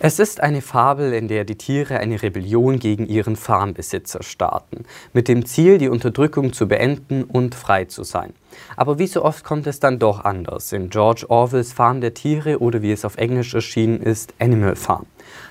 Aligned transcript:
Es 0.00 0.20
ist 0.20 0.40
eine 0.40 0.62
Fabel, 0.62 1.12
in 1.12 1.26
der 1.26 1.44
die 1.44 1.58
Tiere 1.58 1.98
eine 1.98 2.22
Rebellion 2.22 2.78
gegen 2.78 3.08
ihren 3.08 3.34
Farmbesitzer 3.34 4.22
starten, 4.22 4.84
mit 5.12 5.26
dem 5.26 5.44
Ziel, 5.44 5.78
die 5.78 5.88
Unterdrückung 5.88 6.52
zu 6.52 6.68
beenden 6.68 7.24
und 7.24 7.56
frei 7.56 7.86
zu 7.86 8.04
sein. 8.04 8.32
Aber 8.76 9.00
wie 9.00 9.08
so 9.08 9.24
oft 9.24 9.42
kommt 9.42 9.66
es 9.66 9.80
dann 9.80 9.98
doch 9.98 10.24
anders 10.24 10.72
in 10.72 10.88
George 10.88 11.26
Orwells 11.28 11.72
Farm 11.72 12.00
der 12.00 12.14
Tiere 12.14 12.60
oder 12.60 12.80
wie 12.80 12.92
es 12.92 13.04
auf 13.04 13.16
Englisch 13.16 13.54
erschienen 13.54 14.00
ist, 14.00 14.34
Animal 14.38 14.76
Farm. 14.76 15.06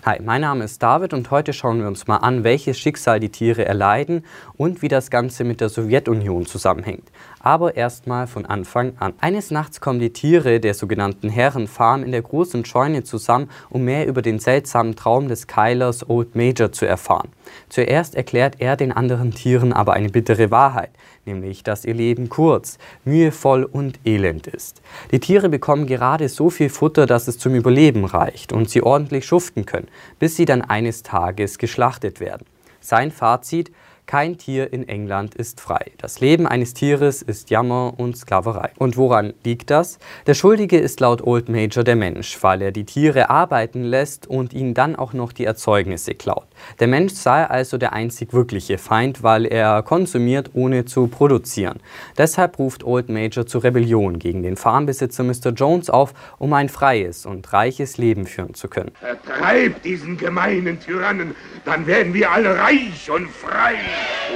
Hi, 0.05 0.21
mein 0.23 0.41
Name 0.41 0.63
ist 0.63 0.81
David 0.81 1.13
und 1.13 1.29
heute 1.29 1.51
schauen 1.51 1.79
wir 1.79 1.87
uns 1.87 2.07
mal 2.07 2.17
an, 2.17 2.45
welches 2.45 2.79
Schicksal 2.79 3.19
die 3.19 3.29
Tiere 3.29 3.65
erleiden 3.65 4.23
und 4.55 4.81
wie 4.81 4.87
das 4.87 5.11
Ganze 5.11 5.43
mit 5.43 5.59
der 5.59 5.67
Sowjetunion 5.67 6.45
zusammenhängt. 6.45 7.03
Aber 7.47 7.77
erstmal 7.77 8.27
von 8.27 8.45
Anfang 8.45 8.97
an. 8.99 9.13
Eines 9.21 9.51
Nachts 9.51 9.79
kommen 9.79 10.01
die 10.01 10.11
Tiere 10.11 10.59
der 10.59 10.73
sogenannten 10.73 11.29
Herrenfarm 11.29 12.03
in 12.03 12.11
der 12.11 12.21
großen 12.21 12.65
Scheune 12.65 13.05
zusammen, 13.05 13.49
um 13.69 13.85
mehr 13.85 14.05
über 14.05 14.21
den 14.21 14.37
seltsamen 14.37 14.97
Traum 14.97 15.29
des 15.29 15.47
Keilers 15.47 16.09
Old 16.09 16.35
Major 16.35 16.73
zu 16.73 16.85
erfahren. 16.85 17.29
Zuerst 17.69 18.15
erklärt 18.15 18.55
er 18.59 18.75
den 18.75 18.91
anderen 18.91 19.31
Tieren 19.31 19.71
aber 19.71 19.93
eine 19.93 20.09
bittere 20.09 20.51
Wahrheit, 20.51 20.89
nämlich 21.23 21.63
dass 21.63 21.85
ihr 21.85 21.93
Leben 21.93 22.27
kurz, 22.27 22.79
mühevoll 23.05 23.63
und 23.63 23.97
elend 24.03 24.47
ist. 24.47 24.81
Die 25.13 25.21
Tiere 25.21 25.47
bekommen 25.47 25.87
gerade 25.87 26.27
so 26.27 26.49
viel 26.49 26.67
Futter, 26.67 27.05
dass 27.05 27.29
es 27.29 27.39
zum 27.39 27.55
Überleben 27.55 28.03
reicht 28.03 28.51
und 28.51 28.69
sie 28.69 28.83
ordentlich 28.83 29.25
schuften 29.25 29.65
können, 29.65 29.87
bis 30.19 30.35
sie 30.35 30.43
dann 30.43 30.63
eines 30.63 31.01
Tages 31.01 31.59
geschlachtet 31.59 32.19
werden. 32.19 32.45
Sein 32.81 33.09
Fazit, 33.09 33.71
kein 34.07 34.37
Tier 34.37 34.71
in 34.71 34.87
England 34.87 35.35
ist 35.35 35.59
frei. 35.59 35.91
Das 35.97 36.21
Leben 36.21 36.47
eines 36.47 36.73
Tieres 36.73 37.21
ist 37.21 37.49
Jammer 37.49 37.93
und 37.97 38.15
Sklaverei. 38.15 38.71
Und 38.77 38.95
woran 38.95 39.33
liegt 39.43 39.69
das? 39.69 39.99
Der 40.25 40.33
Schuldige 40.33 40.79
ist 40.79 41.01
laut 41.01 41.21
Old 41.21 41.49
Major 41.49 41.83
der 41.83 41.97
Mensch, 41.97 42.41
weil 42.41 42.61
er 42.61 42.71
die 42.71 42.85
Tiere 42.85 43.29
arbeiten 43.29 43.83
lässt 43.83 44.25
und 44.25 44.53
ihnen 44.53 44.73
dann 44.73 44.95
auch 44.95 45.11
noch 45.11 45.33
die 45.33 45.43
Erzeugnisse 45.43 46.15
klaut. 46.15 46.47
Der 46.79 46.87
Mensch 46.87 47.13
sei 47.13 47.45
also 47.45 47.77
der 47.77 47.91
einzig 47.91 48.33
wirkliche 48.33 48.77
Feind, 48.77 49.23
weil 49.23 49.45
er 49.45 49.83
konsumiert, 49.83 50.51
ohne 50.53 50.85
zu 50.85 51.07
produzieren. 51.07 51.79
Deshalb 52.17 52.57
ruft 52.59 52.85
Old 52.85 53.09
Major 53.09 53.45
zur 53.45 53.65
Rebellion 53.65 54.19
gegen 54.19 54.41
den 54.41 54.55
Farmbesitzer 54.55 55.25
Mr. 55.25 55.51
Jones 55.53 55.89
auf, 55.89 56.13
um 56.39 56.53
ein 56.53 56.69
freies 56.69 57.25
und 57.25 57.51
reiches 57.51 57.97
Leben 57.97 58.25
führen 58.25 58.53
zu 58.53 58.69
können. 58.69 58.91
Vertreibt 58.99 59.83
diesen 59.83 60.17
gemeinen 60.17 60.79
Tyrannen, 60.79 61.35
dann 61.65 61.85
werden 61.85 62.13
wir 62.13 62.31
alle 62.31 62.57
reich 62.57 63.11
und 63.11 63.29
frei. 63.29 63.75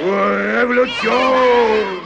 Revolution! 0.04 2.02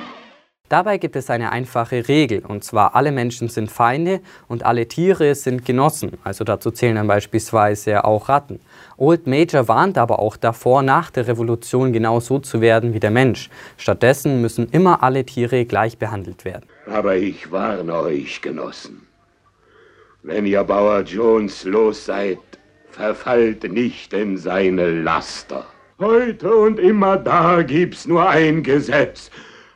Dabei 0.67 0.97
gibt 0.97 1.15
es 1.15 1.29
eine 1.29 1.51
einfache 1.51 2.07
Regel, 2.07 2.43
und 2.43 2.63
zwar 2.63 2.95
alle 2.95 3.11
Menschen 3.11 3.49
sind 3.49 3.69
Feinde 3.69 4.19
und 4.47 4.65
alle 4.65 4.87
Tiere 4.87 5.35
sind 5.35 5.63
Genossen. 5.63 6.13
Also 6.23 6.43
dazu 6.43 6.71
zählen 6.71 6.95
dann 6.95 7.07
beispielsweise 7.07 8.03
auch 8.03 8.29
Ratten. 8.29 8.59
Old 8.97 9.27
Major 9.27 9.67
warnt 9.67 9.99
aber 9.99 10.17
auch 10.17 10.37
davor, 10.37 10.81
nach 10.81 11.11
der 11.11 11.27
Revolution 11.27 11.93
genau 11.93 12.19
so 12.19 12.39
zu 12.39 12.61
werden 12.61 12.95
wie 12.95 12.99
der 12.99 13.11
Mensch. 13.11 13.51
Stattdessen 13.77 14.41
müssen 14.41 14.67
immer 14.71 15.03
alle 15.03 15.23
Tiere 15.23 15.65
gleich 15.65 15.99
behandelt 15.99 16.45
werden. 16.45 16.65
Aber 16.87 17.15
ich 17.15 17.51
warne 17.51 17.93
euch, 17.93 18.41
Genossen. 18.41 19.05
Wenn 20.23 20.47
ihr 20.47 20.63
Bauer 20.63 21.01
Jones 21.01 21.63
los 21.65 22.05
seid, 22.05 22.39
verfallt 22.89 23.71
nicht 23.71 24.13
in 24.13 24.35
seine 24.37 24.89
Laster. 24.89 25.67
Heute 25.97 26.53
und 26.53 26.77
immer 26.77 27.15
da 27.15 27.61
gibt's 27.61 28.05
nur 28.05 28.27
ein 28.27 28.63
Gesetz. 28.63 29.31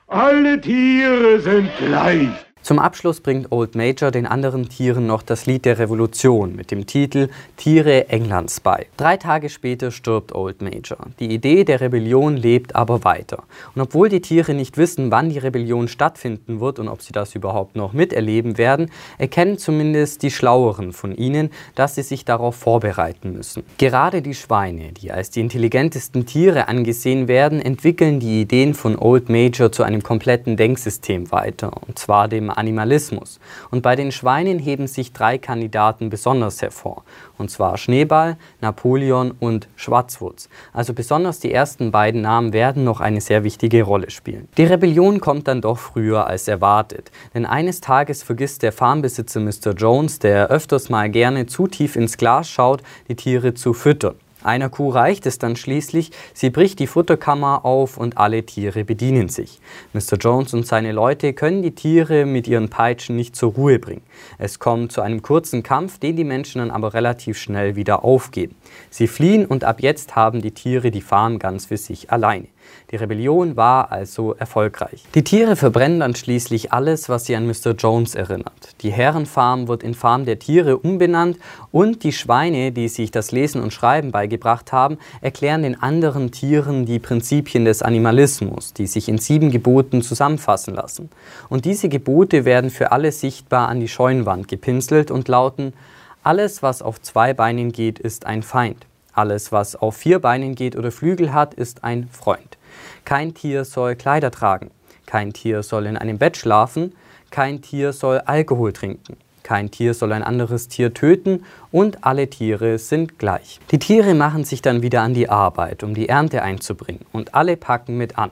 Alle 0.07 0.59
Tiere 0.59 1.39
sind 1.39 1.69
gleich. 1.77 2.27
Zum 2.69 2.77
Abschluss 2.77 3.19
bringt 3.19 3.51
Old 3.51 3.73
Major 3.73 4.11
den 4.11 4.27
anderen 4.27 4.69
Tieren 4.69 5.07
noch 5.07 5.23
das 5.23 5.47
Lied 5.47 5.65
der 5.65 5.79
Revolution 5.79 6.55
mit 6.55 6.69
dem 6.69 6.85
Titel 6.85 7.29
Tiere 7.57 8.09
Englands 8.09 8.59
bei. 8.59 8.85
Drei 8.95 9.17
Tage 9.17 9.49
später 9.49 9.89
stirbt 9.89 10.35
Old 10.35 10.61
Major. 10.61 10.99
Die 11.19 11.33
Idee 11.33 11.63
der 11.63 11.81
Rebellion 11.81 12.37
lebt 12.37 12.75
aber 12.75 13.03
weiter. 13.03 13.41
Und 13.73 13.81
obwohl 13.81 14.07
die 14.07 14.21
Tiere 14.21 14.53
nicht 14.53 14.77
wissen, 14.77 15.09
wann 15.09 15.31
die 15.31 15.39
Rebellion 15.39 15.87
stattfinden 15.87 16.59
wird 16.59 16.77
und 16.77 16.89
ob 16.89 17.01
sie 17.01 17.11
das 17.11 17.33
überhaupt 17.33 17.75
noch 17.75 17.93
miterleben 17.93 18.59
werden, 18.59 18.91
erkennen 19.17 19.57
zumindest 19.57 20.21
die 20.21 20.29
Schlaueren 20.29 20.93
von 20.93 21.15
ihnen, 21.15 21.49
dass 21.73 21.95
sie 21.95 22.03
sich 22.03 22.23
darauf 22.23 22.55
vorbereiten 22.55 23.33
müssen. 23.33 23.63
Gerade 23.79 24.21
die 24.21 24.35
Schweine, 24.35 24.91
die 24.91 25.11
als 25.11 25.31
die 25.31 25.39
intelligentesten 25.39 26.27
Tiere 26.27 26.67
angesehen 26.67 27.27
werden, 27.27 27.63
entwickeln 27.63 28.19
die 28.19 28.41
Ideen 28.41 28.75
von 28.75 28.95
Old 28.95 29.27
Major 29.27 29.71
zu 29.71 29.81
einem 29.81 30.03
kompletten 30.03 30.55
Denksystem 30.55 31.31
weiter. 31.31 31.71
Und 31.87 31.97
zwar 31.97 32.27
dem 32.27 32.51
Animalismus. 32.59 33.39
Und 33.71 33.81
bei 33.81 33.95
den 33.95 34.11
Schweinen 34.11 34.59
heben 34.59 34.85
sich 34.85 35.13
drei 35.13 35.37
Kandidaten 35.37 36.09
besonders 36.09 36.61
hervor. 36.61 37.03
Und 37.37 37.49
zwar 37.49 37.77
Schneeball, 37.77 38.37
Napoleon 38.61 39.31
und 39.39 39.67
Schwarzwutz. 39.75 40.49
Also 40.73 40.93
besonders 40.93 41.39
die 41.39 41.51
ersten 41.51 41.91
beiden 41.91 42.21
Namen 42.21 42.53
werden 42.53 42.83
noch 42.83 42.99
eine 42.99 43.21
sehr 43.21 43.43
wichtige 43.43 43.83
Rolle 43.83 44.11
spielen. 44.11 44.47
Die 44.57 44.65
Rebellion 44.65 45.19
kommt 45.21 45.47
dann 45.47 45.61
doch 45.61 45.79
früher 45.79 46.27
als 46.27 46.47
erwartet. 46.47 47.11
Denn 47.33 47.45
eines 47.45 47.81
Tages 47.81 48.21
vergisst 48.21 48.61
der 48.61 48.71
Farmbesitzer 48.71 49.39
Mr. 49.39 49.73
Jones, 49.75 50.19
der 50.19 50.49
öfters 50.49 50.89
mal 50.89 51.09
gerne 51.09 51.47
zu 51.47 51.67
tief 51.67 51.95
ins 51.95 52.17
Glas 52.17 52.49
schaut, 52.49 52.83
die 53.07 53.15
Tiere 53.15 53.53
zu 53.53 53.73
füttern. 53.73 54.15
Einer 54.41 54.69
Kuh 54.69 54.89
reicht 54.89 55.25
es 55.25 55.37
dann 55.37 55.57
schließlich, 55.57 56.11
sie 56.33 56.49
bricht 56.49 56.79
die 56.79 56.87
Futterkammer 56.87 57.65
auf 57.65 57.97
und 57.97 58.17
alle 58.17 58.45
Tiere 58.45 58.85
bedienen 58.85 59.27
sich. 59.27 59.59
Mr. 59.93 60.17
Jones 60.17 60.53
und 60.53 60.65
seine 60.65 60.93
Leute 60.93 61.33
können 61.33 61.61
die 61.61 61.75
Tiere 61.75 62.25
mit 62.25 62.47
ihren 62.47 62.69
Peitschen 62.69 63.17
nicht 63.17 63.35
zur 63.35 63.53
Ruhe 63.53 63.79
bringen. 63.79 64.03
Es 64.37 64.59
kommt 64.59 64.93
zu 64.93 65.01
einem 65.01 65.21
kurzen 65.21 65.61
Kampf, 65.61 65.99
den 65.99 66.15
die 66.15 66.23
Menschen 66.23 66.59
dann 66.59 66.71
aber 66.71 66.93
relativ 66.93 67.37
schnell 67.37 67.75
wieder 67.75 68.05
aufgeben. 68.05 68.55
Sie 68.89 69.07
fliehen 69.07 69.45
und 69.45 69.65
ab 69.65 69.81
jetzt 69.81 70.15
haben 70.15 70.41
die 70.41 70.51
Tiere 70.51 70.89
die 70.89 71.01
Farm 71.01 71.37
ganz 71.39 71.65
für 71.65 71.77
sich 71.77 72.09
alleine. 72.11 72.47
Die 72.91 72.95
Rebellion 72.95 73.55
war 73.55 73.91
also 73.91 74.33
erfolgreich. 74.33 75.03
Die 75.13 75.23
Tiere 75.23 75.55
verbrennen 75.55 75.99
dann 75.99 76.15
schließlich 76.15 76.73
alles, 76.73 77.07
was 77.07 77.25
sie 77.25 77.35
an 77.35 77.45
Mr. 77.45 77.71
Jones 77.77 78.15
erinnert. 78.15 78.75
Die 78.81 78.91
Herrenfarm 78.91 79.67
wird 79.67 79.83
in 79.83 79.93
Farm 79.93 80.25
der 80.25 80.39
Tiere 80.39 80.77
umbenannt 80.77 81.37
und 81.71 82.03
die 82.03 82.11
Schweine, 82.11 82.71
die 82.71 82.87
sich 82.87 83.11
das 83.11 83.31
Lesen 83.31 83.61
und 83.61 83.73
Schreiben 83.73 84.11
beigebracht 84.11 84.71
haben, 84.71 84.97
erklären 85.21 85.63
den 85.63 85.79
anderen 85.81 86.31
Tieren 86.31 86.85
die 86.85 86.99
Prinzipien 86.99 87.65
des 87.65 87.81
Animalismus, 87.81 88.73
die 88.73 88.87
sich 88.87 89.07
in 89.07 89.19
sieben 89.19 89.51
Geboten 89.51 90.01
zusammenfassen 90.01 90.73
lassen. 90.73 91.09
Und 91.49 91.65
diese 91.65 91.89
Gebote 91.89 92.45
werden 92.45 92.69
für 92.69 92.91
alle 92.91 93.11
sichtbar 93.11 93.67
an 93.67 93.79
die 93.79 93.87
Scheunenwand 93.87 94.47
gepinselt 94.47 95.11
und 95.11 95.27
lauten, 95.27 95.73
alles, 96.21 96.61
was 96.61 96.81
auf 96.81 97.01
zwei 97.01 97.33
Beinen 97.33 97.71
geht, 97.71 97.97
ist 97.97 98.25
ein 98.25 98.43
Feind. 98.43 98.85
Alles, 99.13 99.51
was 99.51 99.75
auf 99.75 99.95
vier 99.95 100.19
Beinen 100.19 100.53
geht 100.53 100.75
oder 100.75 100.91
Flügel 100.91 101.33
hat, 101.33 101.53
ist 101.53 101.83
ein 101.83 102.07
Freund. 102.11 102.58
Kein 103.05 103.33
Tier 103.33 103.65
soll 103.65 103.95
Kleider 103.95 104.31
tragen. 104.31 104.71
Kein 105.05 105.33
Tier 105.33 105.63
soll 105.63 105.85
in 105.85 105.97
einem 105.97 106.17
Bett 106.17 106.37
schlafen. 106.37 106.93
Kein 107.31 107.61
Tier 107.61 107.93
soll 107.93 108.19
Alkohol 108.19 108.73
trinken. 108.73 109.17
Kein 109.43 109.71
Tier 109.71 109.95
soll 109.95 110.11
ein 110.11 110.21
anderes 110.21 110.67
Tier 110.67 110.93
töten 110.93 111.43
und 111.71 112.03
alle 112.03 112.29
Tiere 112.29 112.77
sind 112.77 113.17
gleich. 113.17 113.59
Die 113.71 113.79
Tiere 113.79 114.13
machen 114.13 114.43
sich 114.43 114.61
dann 114.61 114.83
wieder 114.83 115.01
an 115.01 115.15
die 115.15 115.29
Arbeit, 115.29 115.83
um 115.83 115.95
die 115.95 116.07
Ernte 116.07 116.43
einzubringen 116.43 117.05
und 117.11 117.33
alle 117.33 117.57
packen 117.57 117.97
mit 117.97 118.19
an 118.19 118.29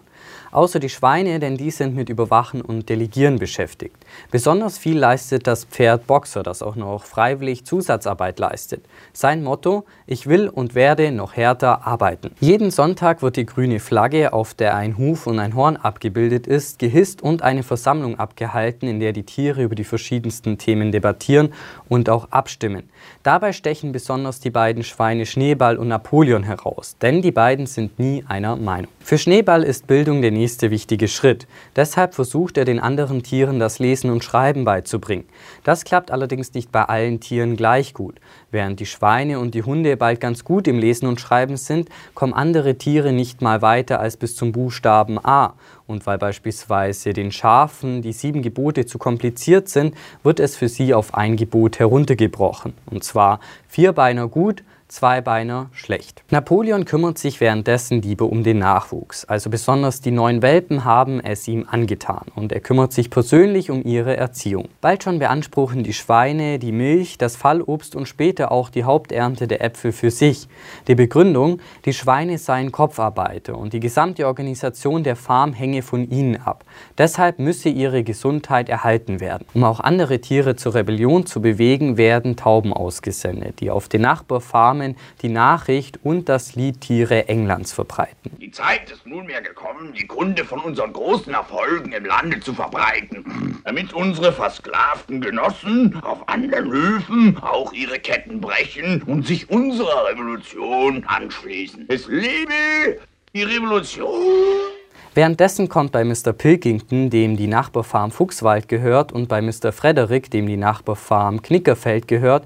außer 0.58 0.80
die 0.80 0.90
Schweine, 0.90 1.40
denn 1.40 1.56
die 1.56 1.70
sind 1.70 1.96
mit 1.96 2.10
Überwachen 2.10 2.62
und 2.62 2.90
Delegieren 2.90 3.38
beschäftigt. 3.38 3.96
Besonders 4.32 4.80
viel 4.80 4.98
leistet 4.98 5.46
das 5.46 5.66
Pferd 5.66 6.08
Boxer, 6.08 6.42
das 6.42 6.64
auch 6.64 6.76
noch 6.76 7.04
freiwillig 7.04 7.64
Zusatzarbeit 7.64 8.40
leistet. 8.40 8.84
Sein 9.14 9.44
Motto, 9.44 9.86
ich 10.08 10.26
will 10.26 10.50
und 10.50 10.74
werde 10.74 11.12
noch 11.12 11.36
härter 11.36 11.86
arbeiten. 11.86 12.32
Jeden 12.40 12.72
Sonntag 12.72 13.22
wird 13.22 13.36
die 13.36 13.46
grüne 13.46 13.80
Flagge, 13.80 14.34
auf 14.34 14.56
der 14.56 14.76
ein 14.76 14.98
Huf 14.98 15.28
und 15.28 15.38
ein 15.38 15.54
Horn 15.54 15.78
abgebildet 15.78 16.48
ist, 16.48 16.80
gehisst 16.80 17.22
und 17.22 17.44
eine 17.44 17.62
Versammlung 17.62 18.18
abgehalten, 18.18 18.88
in 18.88 19.00
der 19.00 19.14
die 19.14 19.24
Tiere 19.24 19.62
über 19.62 19.76
die 19.76 19.84
verschiedensten 19.84 20.58
Themen 20.58 20.92
debattieren 20.92 21.54
und 21.88 22.10
auch 22.10 22.32
abstimmen. 22.32 22.90
Dabei 23.22 23.54
stechen 23.54 23.92
besonders 23.92 24.40
die 24.40 24.50
beiden 24.50 24.84
Schweine 24.84 25.28
Schneeball 25.28 25.78
und 25.78 25.90
Napoleon 25.90 26.42
heraus, 26.42 26.96
denn 27.00 27.22
die 27.22 27.32
beiden 27.32 27.68
sind 27.68 28.00
nie 28.00 28.24
einer 28.28 28.56
Meinung. 28.56 28.90
Für 29.00 29.20
Schneeball 29.20 29.64
ist 29.64 29.86
Bildung 29.86 30.22
der 30.22 30.32
nächste 30.32 30.47
wichtige 30.48 31.08
Schritt. 31.08 31.48
Deshalb 31.76 32.16
versucht 32.16 32.58
er 32.58 32.66
den 32.66 32.80
anderen 32.80 33.22
Tieren 33.22 33.60
das 33.60 33.80
Lesen 33.80 34.10
und 34.10 34.24
Schreiben 34.24 34.64
beizubringen. 34.64 35.26
Das 35.64 35.84
klappt 35.84 36.10
allerdings 36.10 36.54
nicht 36.54 36.72
bei 36.72 36.84
allen 36.84 37.20
Tieren 37.20 37.58
gleich 37.58 37.94
gut. 37.94 38.16
Während 38.50 38.80
die 38.80 38.86
Schweine 38.86 39.40
und 39.40 39.54
die 39.56 39.64
Hunde 39.64 39.98
bald 39.98 40.22
ganz 40.22 40.46
gut 40.46 40.68
im 40.68 40.80
Lesen 40.80 41.08
und 41.08 41.20
Schreiben 41.20 41.58
sind, 41.58 41.90
kommen 42.14 42.34
andere 42.34 42.78
Tiere 42.78 43.12
nicht 43.12 43.42
mal 43.42 43.62
weiter 43.62 44.00
als 44.00 44.16
bis 44.16 44.36
zum 44.36 44.54
Buchstaben 44.54 45.20
A. 45.24 45.54
Und 45.86 46.06
weil 46.06 46.18
beispielsweise 46.18 47.14
den 47.14 47.32
Schafen 47.32 48.02
die 48.02 48.14
sieben 48.14 48.42
Gebote 48.42 48.86
zu 48.86 48.98
kompliziert 48.98 49.68
sind, 49.70 49.96
wird 50.24 50.40
es 50.40 50.56
für 50.56 50.70
sie 50.70 50.94
auf 50.94 51.14
ein 51.14 51.36
Gebot 51.36 51.80
heruntergebrochen. 51.80 52.74
Und 52.86 53.04
zwar 53.04 53.40
Vierbeiner 53.68 54.28
gut, 54.28 54.64
Zweibeiner 54.88 55.70
schlecht. 55.74 56.24
Napoleon 56.32 56.86
kümmert 56.86 57.18
sich 57.18 57.42
währenddessen 57.42 58.02
lieber 58.02 58.26
um 58.26 58.44
den 58.44 58.60
Nachwuchs, 58.60 59.26
also 59.26 59.50
besonders 59.50 60.00
die 60.00 60.12
neuen 60.12 60.42
Welpen 60.42 60.86
haben 60.86 61.20
es 61.20 61.46
ihm 61.50 61.68
angetan 61.70 62.24
und 62.36 62.54
er 62.54 62.62
kümmert 62.62 62.94
sich 62.94 63.10
persönlich 63.10 63.70
um 63.70 63.84
ihre 63.84 64.16
Erziehung. 64.16 64.70
Bald 64.80 65.04
schon 65.04 65.20
beanspruchen 65.20 65.84
die 65.84 65.92
Schweine 65.92 66.58
die 66.58 66.72
Milch, 66.72 67.18
das 67.18 67.36
Fallobst 67.36 67.98
und 67.98 68.08
später 68.08 68.50
auch 68.50 68.70
die 68.70 68.86
Haupternte 68.86 69.46
der 69.48 69.62
Äpfel 69.62 69.92
für 69.92 70.10
sich. 70.10 70.48
Die 70.88 70.96
Begründung, 70.96 71.60
die 71.84 71.94
Schweine 71.94 72.38
seien 72.38 72.72
Kopfarbeiter 72.72 73.58
und 73.58 73.74
die 73.74 73.82
gesamte 73.82 74.26
Organisation 74.26 75.04
der 75.04 75.18
Farm 75.18 75.52
hänge 75.52 75.82
von 75.82 76.10
ihnen 76.10 76.38
ab. 76.38 76.64
Deshalb 76.98 77.40
müsse 77.40 77.68
ihre 77.68 78.04
Gesundheit 78.04 78.70
erhalten 78.70 79.20
werden. 79.20 79.46
Um 79.54 79.66
auch 79.66 79.82
andere 79.82 80.22
Tiere 80.22 80.56
zur 80.56 80.76
Rebellion 80.76 81.26
zu 81.26 81.42
bewegen, 81.42 81.98
werden 81.98 82.38
Tauben 82.38 82.72
ausgesendet, 82.72 83.60
die 83.60 83.70
auf 83.70 83.90
den 83.90 84.02
Nachbarfarmen 84.02 84.77
Namen 84.78 84.96
die 85.22 85.30
Nachricht 85.30 86.00
und 86.04 86.30
das 86.30 86.56
Lied 86.56 86.82
Tiere 86.82 87.28
Englands 87.28 87.74
verbreiten. 87.74 88.32
Die 88.40 88.52
Zeit 88.52 88.92
ist 88.92 89.06
nunmehr 89.06 89.42
gekommen, 89.42 89.94
die 89.94 90.06
Kunde 90.06 90.46
von 90.46 90.60
unseren 90.60 90.94
großen 90.94 91.34
Erfolgen 91.34 91.92
im 91.92 92.06
Lande 92.06 92.40
zu 92.40 92.54
verbreiten, 92.54 93.62
damit 93.66 93.94
unsere 93.94 94.32
versklavten 94.32 95.22
Genossen 95.22 96.00
auf 96.04 96.28
anderen 96.30 96.72
Höfen 96.72 97.38
auch 97.42 97.74
ihre 97.74 98.00
Ketten 98.00 98.40
brechen 98.40 99.02
und 99.04 99.26
sich 99.26 99.50
unserer 99.50 100.10
Revolution 100.10 101.04
anschließen. 101.06 101.86
Es 101.88 102.08
lebe 102.08 103.00
die 103.34 103.44
Revolution! 103.44 104.77
Währenddessen 105.18 105.68
kommt 105.68 105.94
bei 105.94 106.04
Mr. 106.04 106.32
Pilkington, 106.32 107.10
dem 107.10 107.38
die 107.38 107.48
Nachbarfarm 107.48 108.12
Fuchswald 108.12 108.68
gehört, 108.68 109.12
und 109.12 109.28
bei 109.28 109.42
Mr. 109.42 109.72
Frederick, 109.72 110.30
dem 110.30 110.46
die 110.46 110.58
Nachbarfarm 110.58 111.42
Knickerfeld 111.42 112.08
gehört, 112.08 112.44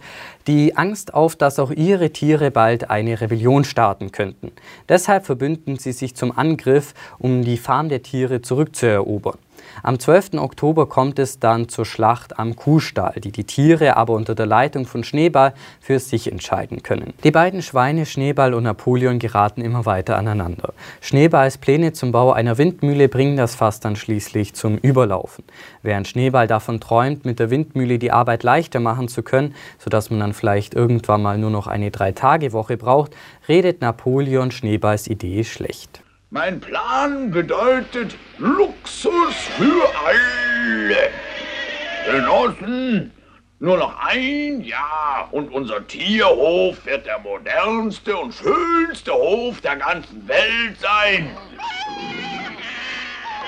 die 0.47 0.77
Angst 0.77 1.13
auf, 1.13 1.35
dass 1.35 1.59
auch 1.59 1.71
ihre 1.71 2.11
Tiere 2.11 2.49
bald 2.49 2.89
eine 2.89 3.19
Rebellion 3.19 3.65
starten 3.65 4.13
könnten. 4.13 4.53
Deshalb 4.87 5.25
verbünden 5.25 5.79
sie 5.79 5.91
sich 5.91 6.15
zum 6.15 6.31
Angriff, 6.37 6.93
um 7.19 7.43
die 7.43 7.57
Farm 7.57 7.89
der 7.89 8.03
Tiere 8.03 8.41
zurückzuerobern. 8.41 9.37
Am 9.83 9.99
12. 9.99 10.35
Oktober 10.35 10.87
kommt 10.87 11.19
es 11.19 11.39
dann 11.39 11.69
zur 11.69 11.85
Schlacht 11.85 12.37
am 12.39 12.55
Kuhstall, 12.55 13.19
die 13.19 13.31
die 13.31 13.45
Tiere 13.45 13.97
aber 13.97 14.13
unter 14.13 14.35
der 14.35 14.45
Leitung 14.45 14.85
von 14.85 15.03
Schneeball 15.03 15.53
für 15.79 15.99
sich 15.99 16.31
entscheiden 16.31 16.83
können. 16.83 17.13
Die 17.23 17.31
beiden 17.31 17.61
Schweine 17.61 18.05
Schneeball 18.05 18.53
und 18.53 18.63
Napoleon 18.63 19.19
geraten 19.19 19.61
immer 19.61 19.85
weiter 19.85 20.17
aneinander. 20.17 20.73
Schneeballs 21.01 21.57
Pläne 21.57 21.93
zum 21.93 22.11
Bau 22.11 22.31
einer 22.31 22.57
Windmühle 22.57 23.09
bringen 23.09 23.37
das 23.37 23.55
Fass 23.55 23.79
dann 23.79 23.95
schließlich 23.95 24.53
zum 24.53 24.77
Überlaufen. 24.77 25.43
Während 25.81 26.07
Schneeball 26.07 26.47
davon 26.47 26.79
träumt, 26.79 27.25
mit 27.25 27.39
der 27.39 27.49
Windmühle 27.49 27.99
die 27.99 28.11
Arbeit 28.11 28.43
leichter 28.43 28.79
machen 28.79 29.07
zu 29.07 29.23
können, 29.23 29.55
sodass 29.79 30.09
man 30.09 30.19
dann 30.19 30.33
vielleicht 30.33 30.73
irgendwann 30.73 31.21
mal 31.21 31.37
nur 31.37 31.49
noch 31.49 31.67
eine 31.67 31.91
Drei-Tage-Woche 31.91 32.77
braucht, 32.77 33.15
redet 33.47 33.81
Napoleon 33.81 34.51
Schneeballs 34.51 35.07
Idee 35.07 35.43
schlecht. 35.43 36.01
Mein 36.33 36.61
Plan 36.61 37.29
bedeutet 37.29 38.15
Luxus 38.37 39.35
für 39.57 39.83
alle. 40.07 41.09
Genossen, 42.09 43.11
nur 43.59 43.77
noch 43.77 43.93
ein 43.99 44.61
Jahr 44.61 45.27
und 45.31 45.51
unser 45.51 45.85
Tierhof 45.85 46.85
wird 46.85 47.05
der 47.05 47.19
modernste 47.19 48.15
und 48.15 48.33
schönste 48.33 49.11
Hof 49.11 49.59
der 49.59 49.75
ganzen 49.75 50.25
Welt 50.25 50.79
sein. 50.79 51.31